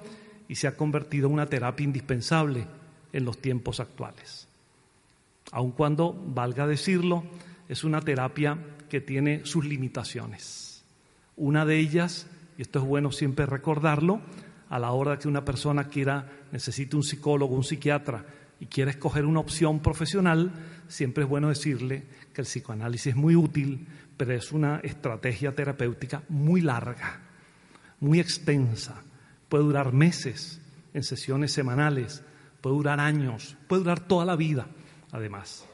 y 0.49 0.55
se 0.55 0.69
ha 0.69 0.77
convertido 0.77 1.27
en 1.27 1.35
una 1.35 1.47
terapia 1.47 1.85
indispensable 1.85 2.67
en 3.13 3.25
los 3.25 3.39
tiempos 3.39 3.81
actuales. 3.81 4.47
Aun 5.51 5.73
cuando, 5.73 6.13
valga 6.13 6.67
decirlo, 6.67 7.25
es 7.69 7.83
una 7.83 8.01
terapia 8.01 8.59
que 8.89 9.01
tiene 9.01 9.45
sus 9.45 9.65
limitaciones. 9.65 10.85
Una 11.37 11.65
de 11.65 11.79
ellas, 11.79 12.29
y 12.57 12.63
esto 12.63 12.79
es 12.79 12.85
bueno 12.85 13.11
siempre 13.11 13.47
recordarlo, 13.47 14.21
a 14.71 14.79
la 14.79 14.93
hora 14.93 15.19
que 15.19 15.29
una 15.29 15.45
persona 15.45 15.89
quiera, 15.89 16.31
necesite 16.53 16.97
un 16.97 17.03
psicólogo, 17.03 17.55
un 17.55 17.65
psiquiatra 17.65 18.25
y 18.65 18.67
quiera 18.67 18.91
escoger 18.91 19.27
una 19.27 19.41
opción 19.41 19.81
profesional, 19.81 20.51
siempre 20.89 21.25
es 21.25 21.29
bueno 21.29 21.51
decirle 21.51 22.05
que 22.33 22.41
el 22.41 22.47
psicoanálisis 22.47 23.09
es 23.09 23.15
muy 23.15 23.37
útil, 23.37 23.87
pero 24.17 24.33
es 24.33 24.53
una 24.53 24.81
estrategia 24.83 25.55
terapéutica 25.55 26.23
muy 26.31 26.63
larga, 26.63 27.21
muy 28.01 28.21
extensa. 28.21 29.03
Puede 29.51 29.65
durar 29.65 29.93
meses 29.93 30.63
en 30.95 31.03
sesiones 31.03 31.53
semanales, 31.53 32.23
puede 32.63 32.77
durar 32.77 33.01
años, 33.01 33.55
puede 33.69 33.83
durar 33.83 34.01
toda 34.01 34.25
la 34.25 34.35
vida, 34.35 34.67
además. 35.13 35.67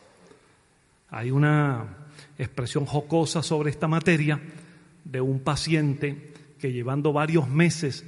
Hay 1.10 1.30
una 1.30 1.96
expresión 2.38 2.86
jocosa 2.86 3.44
sobre 3.44 3.70
esta 3.70 3.86
materia 3.86 4.40
de 5.04 5.20
un 5.20 5.38
paciente 5.38 6.34
que 6.58 6.72
llevando 6.72 7.12
varios 7.12 7.48
meses 7.48 8.04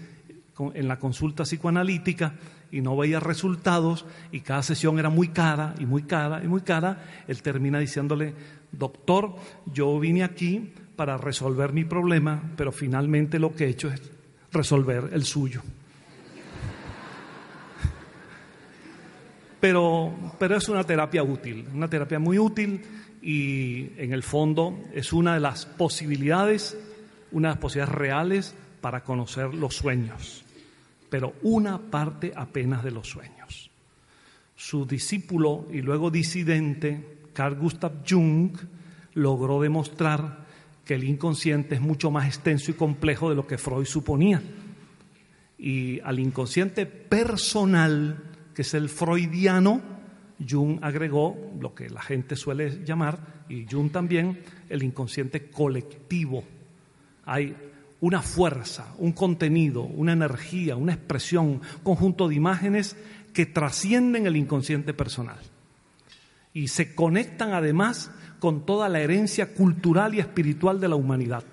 en 0.58 0.88
la 0.88 0.98
consulta 0.98 1.44
psicoanalítica 1.44 2.34
y 2.72 2.80
no 2.80 2.96
veía 2.96 3.20
resultados 3.20 4.06
y 4.32 4.40
cada 4.40 4.62
sesión 4.62 4.98
era 4.98 5.10
muy 5.10 5.28
cara 5.28 5.74
y 5.78 5.86
muy 5.86 6.02
cara 6.02 6.42
y 6.42 6.48
muy 6.48 6.62
cara, 6.62 7.04
él 7.28 7.42
termina 7.42 7.78
diciéndole, 7.78 8.34
doctor, 8.72 9.36
yo 9.66 10.00
vine 10.00 10.24
aquí 10.24 10.72
para 10.96 11.18
resolver 11.18 11.72
mi 11.72 11.84
problema, 11.84 12.42
pero 12.56 12.72
finalmente 12.72 13.38
lo 13.38 13.54
que 13.54 13.66
he 13.66 13.68
hecho 13.68 13.88
es 13.88 14.02
resolver 14.50 15.10
el 15.12 15.24
suyo. 15.24 15.62
Pero, 19.60 20.12
pero 20.40 20.56
es 20.56 20.68
una 20.68 20.82
terapia 20.82 21.22
útil, 21.22 21.68
una 21.72 21.88
terapia 21.88 22.18
muy 22.18 22.38
útil 22.38 22.82
y 23.20 23.90
en 23.96 24.12
el 24.12 24.24
fondo 24.24 24.76
es 24.92 25.12
una 25.12 25.34
de 25.34 25.40
las 25.40 25.66
posibilidades, 25.66 26.76
una 27.30 27.48
de 27.48 27.54
las 27.54 27.60
posibilidades 27.60 27.94
reales 27.94 28.54
para 28.80 29.04
conocer 29.04 29.54
los 29.54 29.76
sueños, 29.76 30.44
pero 31.12 31.34
una 31.42 31.78
parte 31.78 32.32
apenas 32.34 32.82
de 32.82 32.90
los 32.90 33.06
sueños. 33.06 33.70
Su 34.56 34.86
discípulo 34.86 35.68
y 35.70 35.82
luego 35.82 36.10
disidente, 36.10 37.18
Carl 37.34 37.54
Gustav 37.56 38.02
Jung, 38.08 38.56
logró 39.12 39.60
demostrar 39.60 40.46
que 40.86 40.94
el 40.94 41.04
inconsciente 41.04 41.74
es 41.74 41.82
mucho 41.82 42.10
más 42.10 42.26
extenso 42.26 42.70
y 42.70 42.74
complejo 42.74 43.28
de 43.28 43.36
lo 43.36 43.46
que 43.46 43.58
Freud 43.58 43.84
suponía. 43.84 44.40
Y 45.58 46.00
al 46.00 46.18
inconsciente 46.18 46.86
personal, 46.86 48.30
que 48.54 48.62
es 48.62 48.72
el 48.72 48.88
freudiano, 48.88 49.82
Jung 50.48 50.78
agregó 50.80 51.36
lo 51.60 51.74
que 51.74 51.90
la 51.90 52.00
gente 52.00 52.36
suele 52.36 52.86
llamar, 52.86 53.44
y 53.50 53.66
Jung 53.70 53.92
también, 53.92 54.40
el 54.70 54.82
inconsciente 54.82 55.50
colectivo. 55.50 56.42
Hay 57.26 57.54
una 58.02 58.20
fuerza, 58.20 58.94
un 58.98 59.12
contenido, 59.12 59.82
una 59.82 60.12
energía, 60.12 60.76
una 60.76 60.92
expresión, 60.92 61.46
un 61.46 61.60
conjunto 61.84 62.28
de 62.28 62.34
imágenes 62.34 62.96
que 63.32 63.46
trascienden 63.46 64.26
el 64.26 64.36
inconsciente 64.36 64.92
personal 64.92 65.38
y 66.52 66.68
se 66.68 66.94
conectan 66.94 67.52
además 67.52 68.10
con 68.40 68.66
toda 68.66 68.88
la 68.88 69.00
herencia 69.00 69.54
cultural 69.54 70.14
y 70.14 70.18
espiritual 70.18 70.80
de 70.80 70.88
la 70.88 70.96
humanidad. 70.96 71.44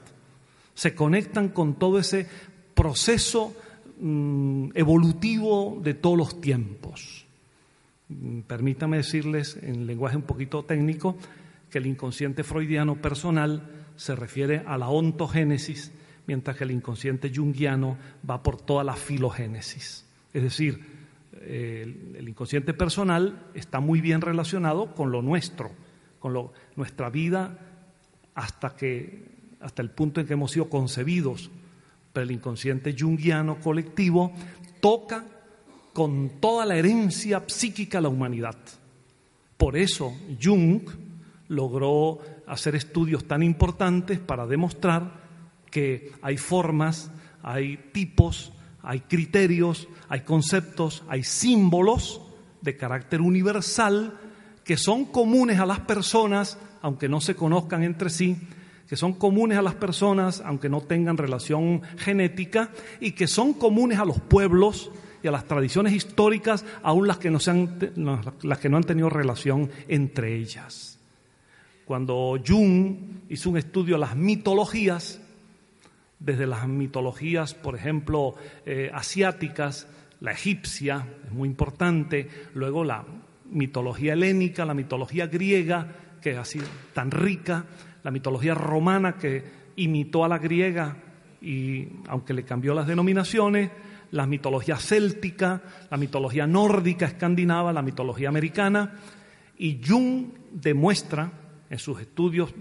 Se 0.74 0.96
conectan 0.96 1.50
con 1.50 1.76
todo 1.76 2.00
ese 2.00 2.28
proceso 2.74 3.54
mm, 4.00 4.72
evolutivo 4.74 5.80
de 5.84 5.94
todos 5.94 6.18
los 6.18 6.42
tiempos. 6.42 7.26
Mm, 8.08 8.42
permítame 8.42 8.98
decirles 8.98 9.56
en 9.62 9.86
lenguaje 9.86 10.18
un 10.18 10.24
poquito 10.24 10.64
técnico 10.64 11.16
que 11.70 11.78
el 11.78 11.86
inconsciente 11.86 12.44
freudiano 12.44 12.96
personal 12.96 13.70
se 13.96 14.16
refiere 14.16 14.64
a 14.66 14.80
la 14.80 14.90
ontogénesis, 14.90 15.92
mientras 16.30 16.56
que 16.58 16.64
el 16.64 16.70
inconsciente 16.70 17.32
junguiano 17.36 17.98
va 18.30 18.44
por 18.44 18.62
toda 18.62 18.84
la 18.84 18.94
filogénesis. 18.94 20.06
Es 20.32 20.44
decir, 20.44 20.80
el, 21.42 22.30
inconsciente 22.30 22.76
personal 22.76 23.48
está 23.56 23.80
muy 23.80 24.00
bien 24.00 24.22
relacionado 24.22 24.94
con 24.94 25.12
lo 25.12 25.24
nuestro, 25.24 25.72
con 26.20 26.34
lo, 26.34 26.54
nuestra 26.76 27.10
vida 27.10 27.58
hasta, 28.36 28.76
que, 28.76 29.24
hasta 29.60 29.82
el 29.82 29.90
punto 29.90 30.22
en 30.22 30.28
que 30.28 30.34
hemos 30.34 30.52
sido 30.52 30.70
concebidos. 30.70 31.50
Pero 32.14 32.26
el 32.26 32.32
inconsciente 32.32 32.96
junguiano 32.96 33.60
colectivo 33.60 34.32
toca 34.82 35.26
con 35.94 36.40
toda 36.40 36.64
la 36.64 36.78
herencia 36.78 37.42
psíquica 37.48 37.98
a 37.98 38.02
la 38.02 38.10
humanidad. 38.10 38.56
Por 39.58 39.76
eso 39.76 40.16
Jung 40.40 40.84
logró 41.48 42.20
hacer 42.46 42.76
estudios 42.76 43.28
tan 43.28 43.42
importantes 43.42 44.20
para 44.20 44.46
demostrar 44.46 45.19
que 45.70 46.12
hay 46.22 46.38
formas, 46.38 47.12
hay 47.44 47.78
tipos, 47.92 48.52
hay 48.82 49.02
criterios, 49.02 49.88
hay 50.08 50.22
conceptos, 50.22 51.04
hay 51.08 51.24
símbolos 51.24 52.22
de 52.62 52.78
carácter 52.78 53.22
universal 53.22 54.18
que 54.64 54.78
son 54.78 55.06
comunes 55.06 55.60
a 55.60 55.66
las 55.66 55.80
personas, 55.80 56.58
aunque 56.82 57.10
no 57.10 57.22
se 57.22 57.36
conozcan 57.36 57.84
entre 57.84 58.10
sí, 58.10 58.38
que 58.88 58.96
son 58.96 59.14
comunes 59.14 59.58
a 59.58 59.62
las 59.62 59.76
personas, 59.76 60.42
aunque 60.46 60.70
no 60.70 60.82
tengan 60.82 61.18
relación 61.18 61.82
genética, 61.98 62.72
y 63.00 63.12
que 63.12 63.28
son 63.28 63.54
comunes 63.54 64.00
a 64.00 64.06
los 64.06 64.20
pueblos 64.20 64.92
y 65.22 65.28
a 65.28 65.32
las 65.32 65.46
tradiciones 65.46 65.94
históricas, 65.94 66.66
aun 66.82 67.08
las 67.08 67.18
que 67.18 67.30
no, 67.30 67.40
las 68.42 68.58
que 68.60 68.70
no 68.70 68.78
han 68.78 68.84
tenido 68.84 69.10
relación 69.10 69.70
entre 69.88 70.36
ellas. 70.36 70.98
Cuando 71.86 72.38
Jung 72.46 72.96
hizo 73.30 73.50
un 73.50 73.58
estudio 73.58 73.96
de 73.96 74.02
las 74.02 74.16
mitologías, 74.16 75.20
desde 76.20 76.48
las 76.48 76.68
mitologías, 76.68 77.54
por 77.54 77.76
ejemplo, 77.76 78.36
eh, 78.66 78.92
asiáticas, 78.94 79.88
la 80.20 80.32
egipcia 80.32 81.08
es 81.26 81.32
muy 81.32 81.48
importante, 81.48 82.28
luego 82.54 82.84
la 82.84 83.06
mitología 83.50 84.14
helénica, 84.14 84.66
la 84.66 84.74
mitología 84.74 85.28
griega, 85.28 85.88
que 86.22 86.32
es 86.32 86.38
así 86.38 86.60
tan 86.94 87.10
rica, 87.10 87.66
la 88.04 88.12
mitología 88.12 88.54
romana 88.54 89.16
que 89.16 89.44
imitó 89.78 90.26
a 90.26 90.28
la 90.28 90.38
griega 90.38 90.98
y 91.42 91.88
aunque 92.08 92.34
le 92.34 92.44
cambió 92.44 92.74
las 92.74 92.88
denominaciones, 92.88 93.72
la 94.12 94.26
mitología 94.26 94.76
céltica, 94.78 95.62
la 95.90 95.98
mitología 95.98 96.48
nórdica, 96.48 97.06
escandinava, 97.06 97.72
la 97.72 97.82
mitología 97.82 98.28
americana, 98.28 99.00
y 99.58 99.80
Jung 99.86 100.28
demuestra 100.52 101.32
en 101.70 101.80
sus 101.80 102.02
estudios 102.02 102.54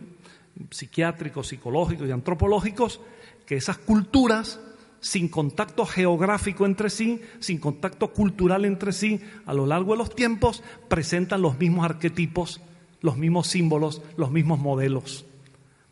psiquiátricos, 0.70 1.48
psicológicos 1.48 2.08
y 2.08 2.12
antropológicos 2.12 3.00
que 3.46 3.56
esas 3.56 3.78
culturas, 3.78 4.60
sin 5.00 5.28
contacto 5.28 5.86
geográfico 5.86 6.66
entre 6.66 6.90
sí, 6.90 7.22
sin 7.38 7.58
contacto 7.58 8.12
cultural 8.12 8.64
entre 8.64 8.92
sí, 8.92 9.20
a 9.46 9.54
lo 9.54 9.64
largo 9.66 9.92
de 9.92 9.98
los 9.98 10.14
tiempos, 10.14 10.62
presentan 10.88 11.42
los 11.42 11.58
mismos 11.58 11.84
arquetipos, 11.84 12.60
los 13.00 13.16
mismos 13.16 13.46
símbolos, 13.46 14.02
los 14.16 14.30
mismos 14.30 14.58
modelos, 14.58 15.24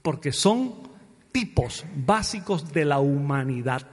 porque 0.03 0.33
son 0.33 0.75
tipos 1.33 1.85
básicos 1.95 2.73
de 2.73 2.85
la 2.85 2.99
humanidad, 2.99 3.87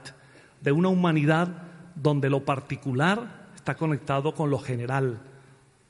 de 0.60 0.72
una 0.72 0.88
humanidad 0.88 1.48
donde 1.94 2.28
lo 2.28 2.44
particular 2.44 3.48
está 3.54 3.76
conectado 3.76 4.34
con 4.34 4.50
lo 4.50 4.58
general, 4.58 5.20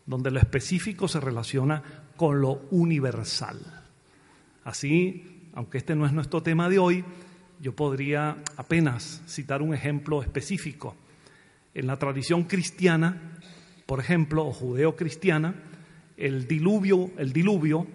donde 0.06 0.30
lo 0.30 0.38
específico 0.38 1.08
se 1.08 1.20
relaciona 1.20 1.82
con 2.16 2.40
lo 2.40 2.62
universal. 2.70 3.83
Así, 4.64 5.50
aunque 5.52 5.76
este 5.76 5.94
no 5.94 6.06
es 6.06 6.12
nuestro 6.12 6.42
tema 6.42 6.70
de 6.70 6.78
hoy, 6.78 7.04
yo 7.60 7.76
podría 7.76 8.38
apenas 8.56 9.22
citar 9.26 9.60
un 9.60 9.74
ejemplo 9.74 10.22
específico. 10.22 10.96
En 11.74 11.86
la 11.86 11.98
tradición 11.98 12.44
cristiana, 12.44 13.38
por 13.84 14.00
ejemplo, 14.00 14.46
o 14.46 14.52
judeo-cristiana, 14.52 15.54
el 16.16 16.48
diluvio, 16.48 17.10
el 17.18 17.32
diluvio, 17.32 17.86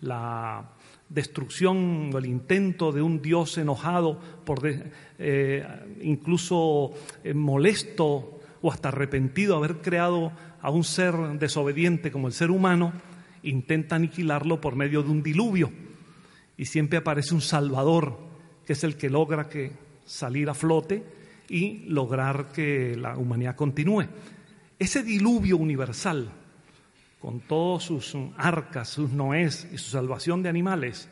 la 0.00 0.70
destrucción 1.08 2.10
o 2.14 2.18
el 2.18 2.26
intento 2.26 2.92
de 2.92 3.02
un 3.02 3.20
Dios 3.20 3.58
enojado, 3.58 4.20
por 4.44 4.60
eh, 5.18 5.66
incluso 6.02 6.92
eh, 7.24 7.34
molesto 7.34 8.40
o 8.62 8.70
hasta 8.70 8.90
arrepentido 8.90 9.58
de 9.58 9.64
haber 9.64 9.82
creado 9.82 10.30
a 10.60 10.70
un 10.70 10.84
ser 10.84 11.14
desobediente 11.40 12.12
como 12.12 12.28
el 12.28 12.32
ser 12.32 12.52
humano, 12.52 12.92
intenta 13.42 13.96
aniquilarlo 13.96 14.60
por 14.60 14.76
medio 14.76 15.02
de 15.02 15.10
un 15.10 15.22
diluvio. 15.24 15.72
Y 16.62 16.64
siempre 16.64 16.98
aparece 16.98 17.34
un 17.34 17.40
Salvador 17.40 18.16
que 18.64 18.74
es 18.74 18.84
el 18.84 18.96
que 18.96 19.10
logra 19.10 19.48
que 19.48 19.72
salir 20.04 20.48
a 20.48 20.54
flote 20.54 21.02
y 21.48 21.86
lograr 21.88 22.52
que 22.52 22.94
la 22.96 23.18
humanidad 23.18 23.56
continúe. 23.56 24.04
Ese 24.78 25.02
diluvio 25.02 25.56
universal, 25.56 26.30
con 27.18 27.40
todos 27.40 27.82
sus 27.82 28.16
arcas, 28.36 28.90
sus 28.90 29.10
noés 29.10 29.66
y 29.72 29.78
su 29.78 29.90
salvación 29.90 30.40
de 30.44 30.50
animales, 30.50 31.08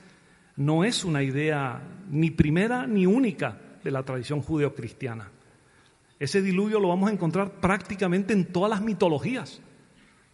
no 0.55 0.85
es 0.85 1.05
una 1.05 1.21
idea 1.21 1.83
ni 2.09 2.31
primera 2.31 2.87
ni 2.87 3.05
única 3.05 3.59
de 3.83 3.91
la 3.91 4.05
tradición 4.05 4.43
judeocristiana. 4.43 5.33
Ese 6.21 6.43
diluvio 6.43 6.79
lo 6.79 6.87
vamos 6.87 7.11
a 7.11 7.13
encontrar 7.13 7.55
prácticamente 7.55 8.35
en 8.35 8.53
todas 8.53 8.71
las 8.71 8.83
mitologías, 8.83 9.61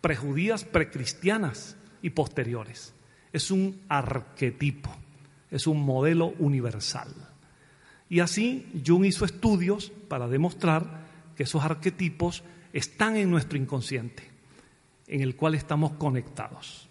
prejudías, 0.03 0.65
precristianas 0.65 1.79
y 2.03 2.11
posteriores. 2.11 2.93
Es 3.33 3.51
un 3.51 3.81
arquetipo 3.89 5.06
es 5.51 5.67
un 5.67 5.85
modelo 5.85 6.35
universal. 6.39 7.09
Y 8.09 8.21
así 8.21 8.67
Jung 8.87 9.05
hizo 9.05 9.25
estudios 9.25 9.93
para 10.09 10.29
demostrar 10.29 11.07
que 11.37 11.43
esos 11.43 11.65
arquetipos 11.65 12.45
están 12.73 13.17
en 13.17 13.31
nuestro 13.31 13.59
inconsciente, 13.59 14.31
en 15.07 15.21
el 15.21 15.37
cual 15.37 15.55
estamos 15.55 15.93
conectados. 15.93 16.89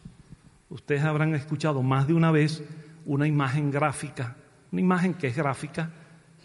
Ustedes 0.70 1.04
habrán 1.04 1.36
escuchado 1.36 1.84
más 1.84 2.08
de 2.08 2.14
una 2.14 2.32
vez 2.32 2.64
una 3.06 3.28
imagen 3.28 3.72
gráfica, 3.72 4.36
una 4.72 4.82
imagen 4.82 5.14
que 5.14 5.28
es 5.28 5.36
gráfica, 5.36 5.92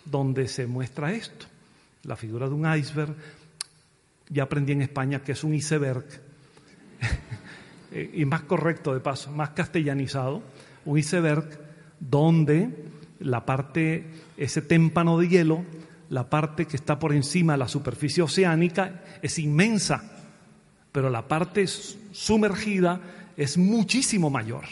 donde 0.04 0.46
se 0.46 0.66
muestra 0.66 1.12
esto, 1.12 1.46
la 2.04 2.16
figura 2.16 2.48
de 2.48 2.54
un 2.54 2.72
iceberg. 2.72 3.14
Ya 4.28 4.44
aprendí 4.44 4.72
en 4.72 4.82
España 4.82 5.22
que 5.22 5.32
es 5.32 5.42
un 5.42 5.54
iceberg, 5.54 6.04
y 8.12 8.24
más 8.24 8.42
correcto 8.42 8.94
de 8.94 9.00
paso, 9.00 9.32
más 9.32 9.50
castellanizado, 9.50 10.42
un 10.84 10.98
iceberg 10.98 11.69
donde 12.00 12.70
la 13.20 13.44
parte, 13.44 14.06
ese 14.36 14.62
témpano 14.62 15.18
de 15.18 15.28
hielo, 15.28 15.64
la 16.08 16.28
parte 16.28 16.66
que 16.66 16.76
está 16.76 16.98
por 16.98 17.12
encima 17.12 17.52
de 17.52 17.58
la 17.58 17.68
superficie 17.68 18.22
oceánica 18.22 19.02
es 19.22 19.38
inmensa, 19.38 20.02
pero 20.90 21.10
la 21.10 21.28
parte 21.28 21.66
sumergida 21.66 23.00
es 23.36 23.58
muchísimo 23.58 24.30
mayor. 24.30 24.64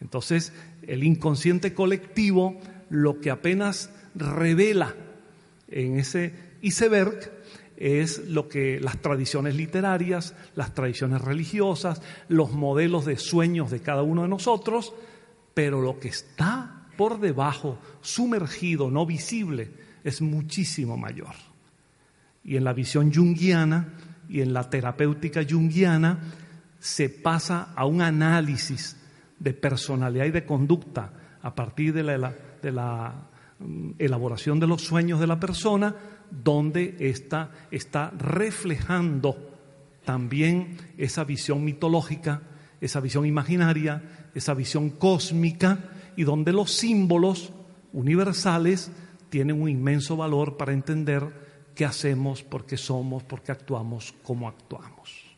Entonces, 0.00 0.52
el 0.86 1.04
inconsciente 1.04 1.74
colectivo 1.74 2.58
lo 2.88 3.20
que 3.20 3.30
apenas 3.30 3.90
revela 4.14 4.94
en 5.68 5.98
ese 5.98 6.32
iceberg 6.62 7.32
es 7.76 8.26
lo 8.28 8.48
que 8.48 8.80
las 8.80 8.98
tradiciones 8.98 9.54
literarias, 9.54 10.34
las 10.56 10.74
tradiciones 10.74 11.20
religiosas, 11.20 12.00
los 12.28 12.52
modelos 12.52 13.04
de 13.04 13.16
sueños 13.18 13.70
de 13.70 13.80
cada 13.80 14.02
uno 14.02 14.22
de 14.22 14.28
nosotros 14.28 14.94
pero 15.58 15.80
lo 15.80 15.98
que 15.98 16.06
está 16.06 16.86
por 16.96 17.18
debajo, 17.18 17.80
sumergido, 18.00 18.92
no 18.92 19.04
visible, 19.04 19.72
es 20.04 20.22
muchísimo 20.22 20.96
mayor. 20.96 21.34
Y 22.44 22.54
en 22.54 22.62
la 22.62 22.72
visión 22.72 23.12
junguiana 23.12 23.94
y 24.28 24.40
en 24.40 24.52
la 24.52 24.70
terapéutica 24.70 25.40
junguiana 25.42 26.20
se 26.78 27.08
pasa 27.10 27.72
a 27.74 27.86
un 27.86 28.02
análisis 28.02 28.98
de 29.40 29.52
personalidad 29.52 30.26
y 30.26 30.30
de 30.30 30.46
conducta 30.46 31.12
a 31.42 31.52
partir 31.56 31.92
de 31.92 32.04
la, 32.04 33.28
mm, 33.58 33.90
elaboración 33.98 34.60
de 34.60 34.68
los 34.68 34.82
sueños 34.82 35.18
de 35.18 35.26
la 35.26 35.40
persona, 35.40 35.92
donde 36.30 36.94
ésta 37.00 37.50
está 37.72 38.12
reflejando 38.16 39.58
también 40.04 40.76
esa 40.96 41.24
visión 41.24 41.64
mitológica, 41.64 42.42
esa 42.80 43.00
visión 43.00 43.26
imaginaria, 43.26 44.02
esa 44.34 44.54
visión 44.54 44.90
cósmica, 44.90 45.78
y 46.16 46.24
donde 46.24 46.52
los 46.52 46.72
símbolos 46.72 47.52
universales 47.92 48.90
tienen 49.30 49.60
un 49.60 49.68
inmenso 49.68 50.16
valor 50.16 50.56
para 50.56 50.72
entender 50.72 51.22
qué 51.74 51.84
hacemos, 51.84 52.42
por 52.42 52.66
qué 52.66 52.76
somos, 52.76 53.22
por 53.22 53.42
qué 53.42 53.52
actuamos, 53.52 54.14
cómo 54.22 54.48
actuamos. 54.48 55.28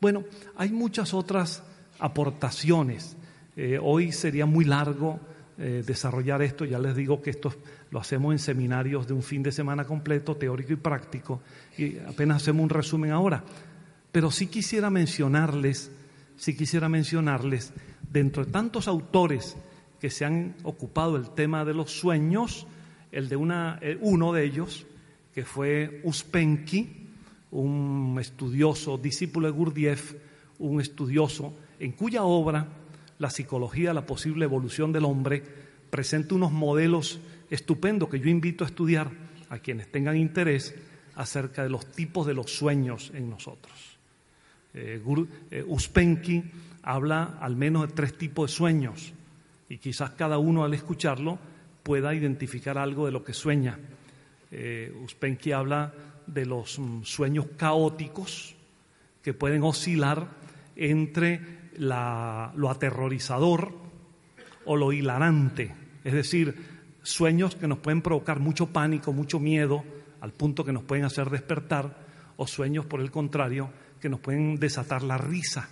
Bueno, 0.00 0.24
hay 0.56 0.70
muchas 0.70 1.12
otras 1.12 1.62
aportaciones. 1.98 3.16
Eh, 3.56 3.78
hoy 3.82 4.12
sería 4.12 4.46
muy 4.46 4.64
largo 4.64 5.18
eh, 5.58 5.82
desarrollar 5.84 6.40
esto, 6.40 6.64
ya 6.64 6.78
les 6.78 6.94
digo 6.94 7.20
que 7.20 7.30
esto 7.30 7.52
lo 7.90 7.98
hacemos 7.98 8.32
en 8.32 8.38
seminarios 8.38 9.08
de 9.08 9.14
un 9.14 9.22
fin 9.22 9.42
de 9.42 9.50
semana 9.50 9.84
completo, 9.84 10.36
teórico 10.36 10.72
y 10.72 10.76
práctico, 10.76 11.40
y 11.76 11.98
apenas 11.98 12.42
hacemos 12.42 12.62
un 12.62 12.70
resumen 12.70 13.10
ahora. 13.10 13.42
Pero 14.12 14.30
sí 14.30 14.46
quisiera 14.46 14.88
mencionarles, 14.88 15.90
sí 16.38 16.56
quisiera 16.56 16.88
mencionarles, 16.88 17.72
dentro 18.10 18.44
de 18.44 18.50
tantos 18.50 18.88
autores 18.88 19.56
que 20.00 20.08
se 20.08 20.24
han 20.24 20.54
ocupado 20.62 21.14
del 21.14 21.30
tema 21.30 21.64
de 21.64 21.74
los 21.74 21.90
sueños, 21.90 22.66
el 23.12 23.28
de 23.28 23.36
eh, 23.82 23.98
uno 24.00 24.32
de 24.32 24.44
ellos, 24.44 24.86
que 25.34 25.44
fue 25.44 26.00
Uspenki, 26.04 27.08
un 27.50 28.16
estudioso, 28.20 28.98
discípulo 28.98 29.48
de 29.48 29.52
Gurdjieff, 29.52 30.14
un 30.58 30.80
estudioso 30.80 31.54
en 31.78 31.92
cuya 31.92 32.24
obra 32.24 32.68
La 33.18 33.30
psicología, 33.30 33.92
la 33.92 34.06
posible 34.06 34.44
evolución 34.44 34.92
del 34.92 35.04
hombre, 35.04 35.42
presenta 35.90 36.36
unos 36.36 36.52
modelos 36.52 37.18
estupendos 37.50 38.08
que 38.08 38.20
yo 38.20 38.28
invito 38.28 38.62
a 38.62 38.68
estudiar 38.68 39.10
a 39.48 39.58
quienes 39.58 39.90
tengan 39.90 40.16
interés 40.16 40.74
acerca 41.16 41.64
de 41.64 41.70
los 41.70 41.86
tipos 41.90 42.28
de 42.28 42.34
los 42.34 42.52
sueños 42.52 43.10
en 43.14 43.28
nosotros. 43.28 43.87
Eh, 44.74 45.02
eh, 45.50 45.64
Uspenki 45.66 46.44
habla 46.82 47.38
al 47.40 47.56
menos 47.56 47.88
de 47.88 47.94
tres 47.94 48.16
tipos 48.16 48.50
de 48.50 48.56
sueños 48.56 49.12
y 49.68 49.78
quizás 49.78 50.10
cada 50.10 50.38
uno 50.38 50.64
al 50.64 50.74
escucharlo 50.74 51.38
pueda 51.82 52.14
identificar 52.14 52.78
algo 52.78 53.06
de 53.06 53.12
lo 53.12 53.24
que 53.24 53.32
sueña. 53.32 53.78
Eh, 54.50 54.92
Uspenki 55.04 55.52
habla 55.52 55.92
de 56.26 56.46
los 56.46 56.78
mm, 56.78 57.02
sueños 57.02 57.46
caóticos 57.56 58.54
que 59.22 59.34
pueden 59.34 59.62
oscilar 59.62 60.28
entre 60.76 61.58
lo 61.78 62.70
aterrorizador 62.70 63.72
o 64.64 64.76
lo 64.76 64.92
hilarante, 64.92 65.74
es 66.02 66.12
decir, 66.12 66.54
sueños 67.02 67.54
que 67.54 67.68
nos 67.68 67.78
pueden 67.78 68.02
provocar 68.02 68.40
mucho 68.40 68.66
pánico, 68.66 69.12
mucho 69.12 69.38
miedo, 69.38 69.84
al 70.20 70.32
punto 70.32 70.64
que 70.64 70.72
nos 70.72 70.82
pueden 70.82 71.04
hacer 71.04 71.30
despertar, 71.30 72.06
o 72.36 72.46
sueños, 72.46 72.84
por 72.86 73.00
el 73.00 73.10
contrario, 73.10 73.70
que 74.00 74.08
nos 74.08 74.20
pueden 74.20 74.56
desatar 74.58 75.02
la 75.02 75.18
risa. 75.18 75.68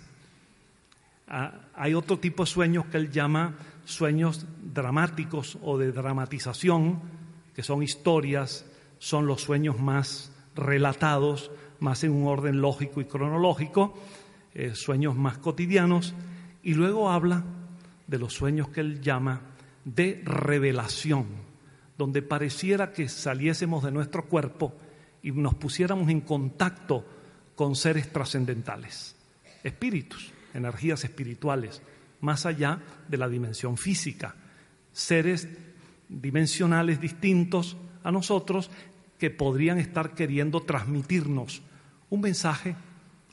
Ah, 1.27 1.53
hay 1.75 1.93
otro 1.93 2.19
tipo 2.19 2.43
de 2.43 2.49
sueños 2.49 2.85
que 2.85 2.97
él 2.97 3.11
llama 3.11 3.55
sueños 3.85 4.45
dramáticos 4.61 5.57
o 5.61 5.77
de 5.77 5.91
dramatización, 5.91 7.01
que 7.53 7.63
son 7.63 7.83
historias, 7.83 8.65
son 8.99 9.27
los 9.27 9.41
sueños 9.41 9.79
más 9.79 10.31
relatados, 10.55 11.51
más 11.79 12.03
en 12.03 12.11
un 12.11 12.27
orden 12.27 12.61
lógico 12.61 13.01
y 13.01 13.05
cronológico, 13.05 13.97
eh, 14.53 14.73
sueños 14.75 15.15
más 15.15 15.37
cotidianos, 15.37 16.13
y 16.63 16.73
luego 16.73 17.09
habla 17.09 17.43
de 18.07 18.19
los 18.19 18.33
sueños 18.33 18.69
que 18.69 18.81
él 18.81 19.01
llama 19.01 19.41
de 19.85 20.21
revelación, 20.25 21.27
donde 21.97 22.21
pareciera 22.21 22.91
que 22.91 23.07
saliésemos 23.09 23.83
de 23.83 23.91
nuestro 23.91 24.25
cuerpo 24.25 24.73
y 25.21 25.31
nos 25.31 25.55
pusiéramos 25.55 26.09
en 26.09 26.21
contacto 26.21 27.05
con 27.57 27.75
seres 27.75 28.13
trascendentales, 28.13 29.15
espíritus, 29.63 30.31
energías 30.53 31.03
espirituales, 31.03 31.81
más 32.21 32.45
allá 32.45 32.79
de 33.07 33.17
la 33.17 33.27
dimensión 33.27 33.77
física, 33.77 34.35
seres 34.91 35.49
dimensionales 36.07 37.01
distintos 37.01 37.75
a 38.03 38.11
nosotros 38.11 38.69
que 39.17 39.31
podrían 39.31 39.79
estar 39.79 40.13
queriendo 40.13 40.61
transmitirnos 40.61 41.63
un 42.11 42.21
mensaje, 42.21 42.75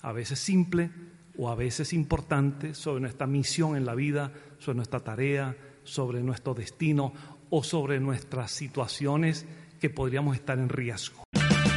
a 0.00 0.12
veces 0.12 0.38
simple 0.38 0.90
o 1.37 1.50
a 1.50 1.54
veces 1.54 1.92
importante, 1.92 2.74
sobre 2.74 3.02
nuestra 3.02 3.26
misión 3.26 3.76
en 3.76 3.84
la 3.84 3.94
vida, 3.94 4.32
sobre 4.58 4.76
nuestra 4.76 5.00
tarea, 5.00 5.54
sobre 5.84 6.22
nuestro 6.22 6.54
destino 6.54 7.12
o 7.50 7.62
sobre 7.62 8.00
nuestras 8.00 8.52
situaciones 8.52 9.44
que 9.78 9.90
podríamos 9.90 10.34
estar 10.34 10.58
en 10.58 10.70
riesgo. 10.70 11.24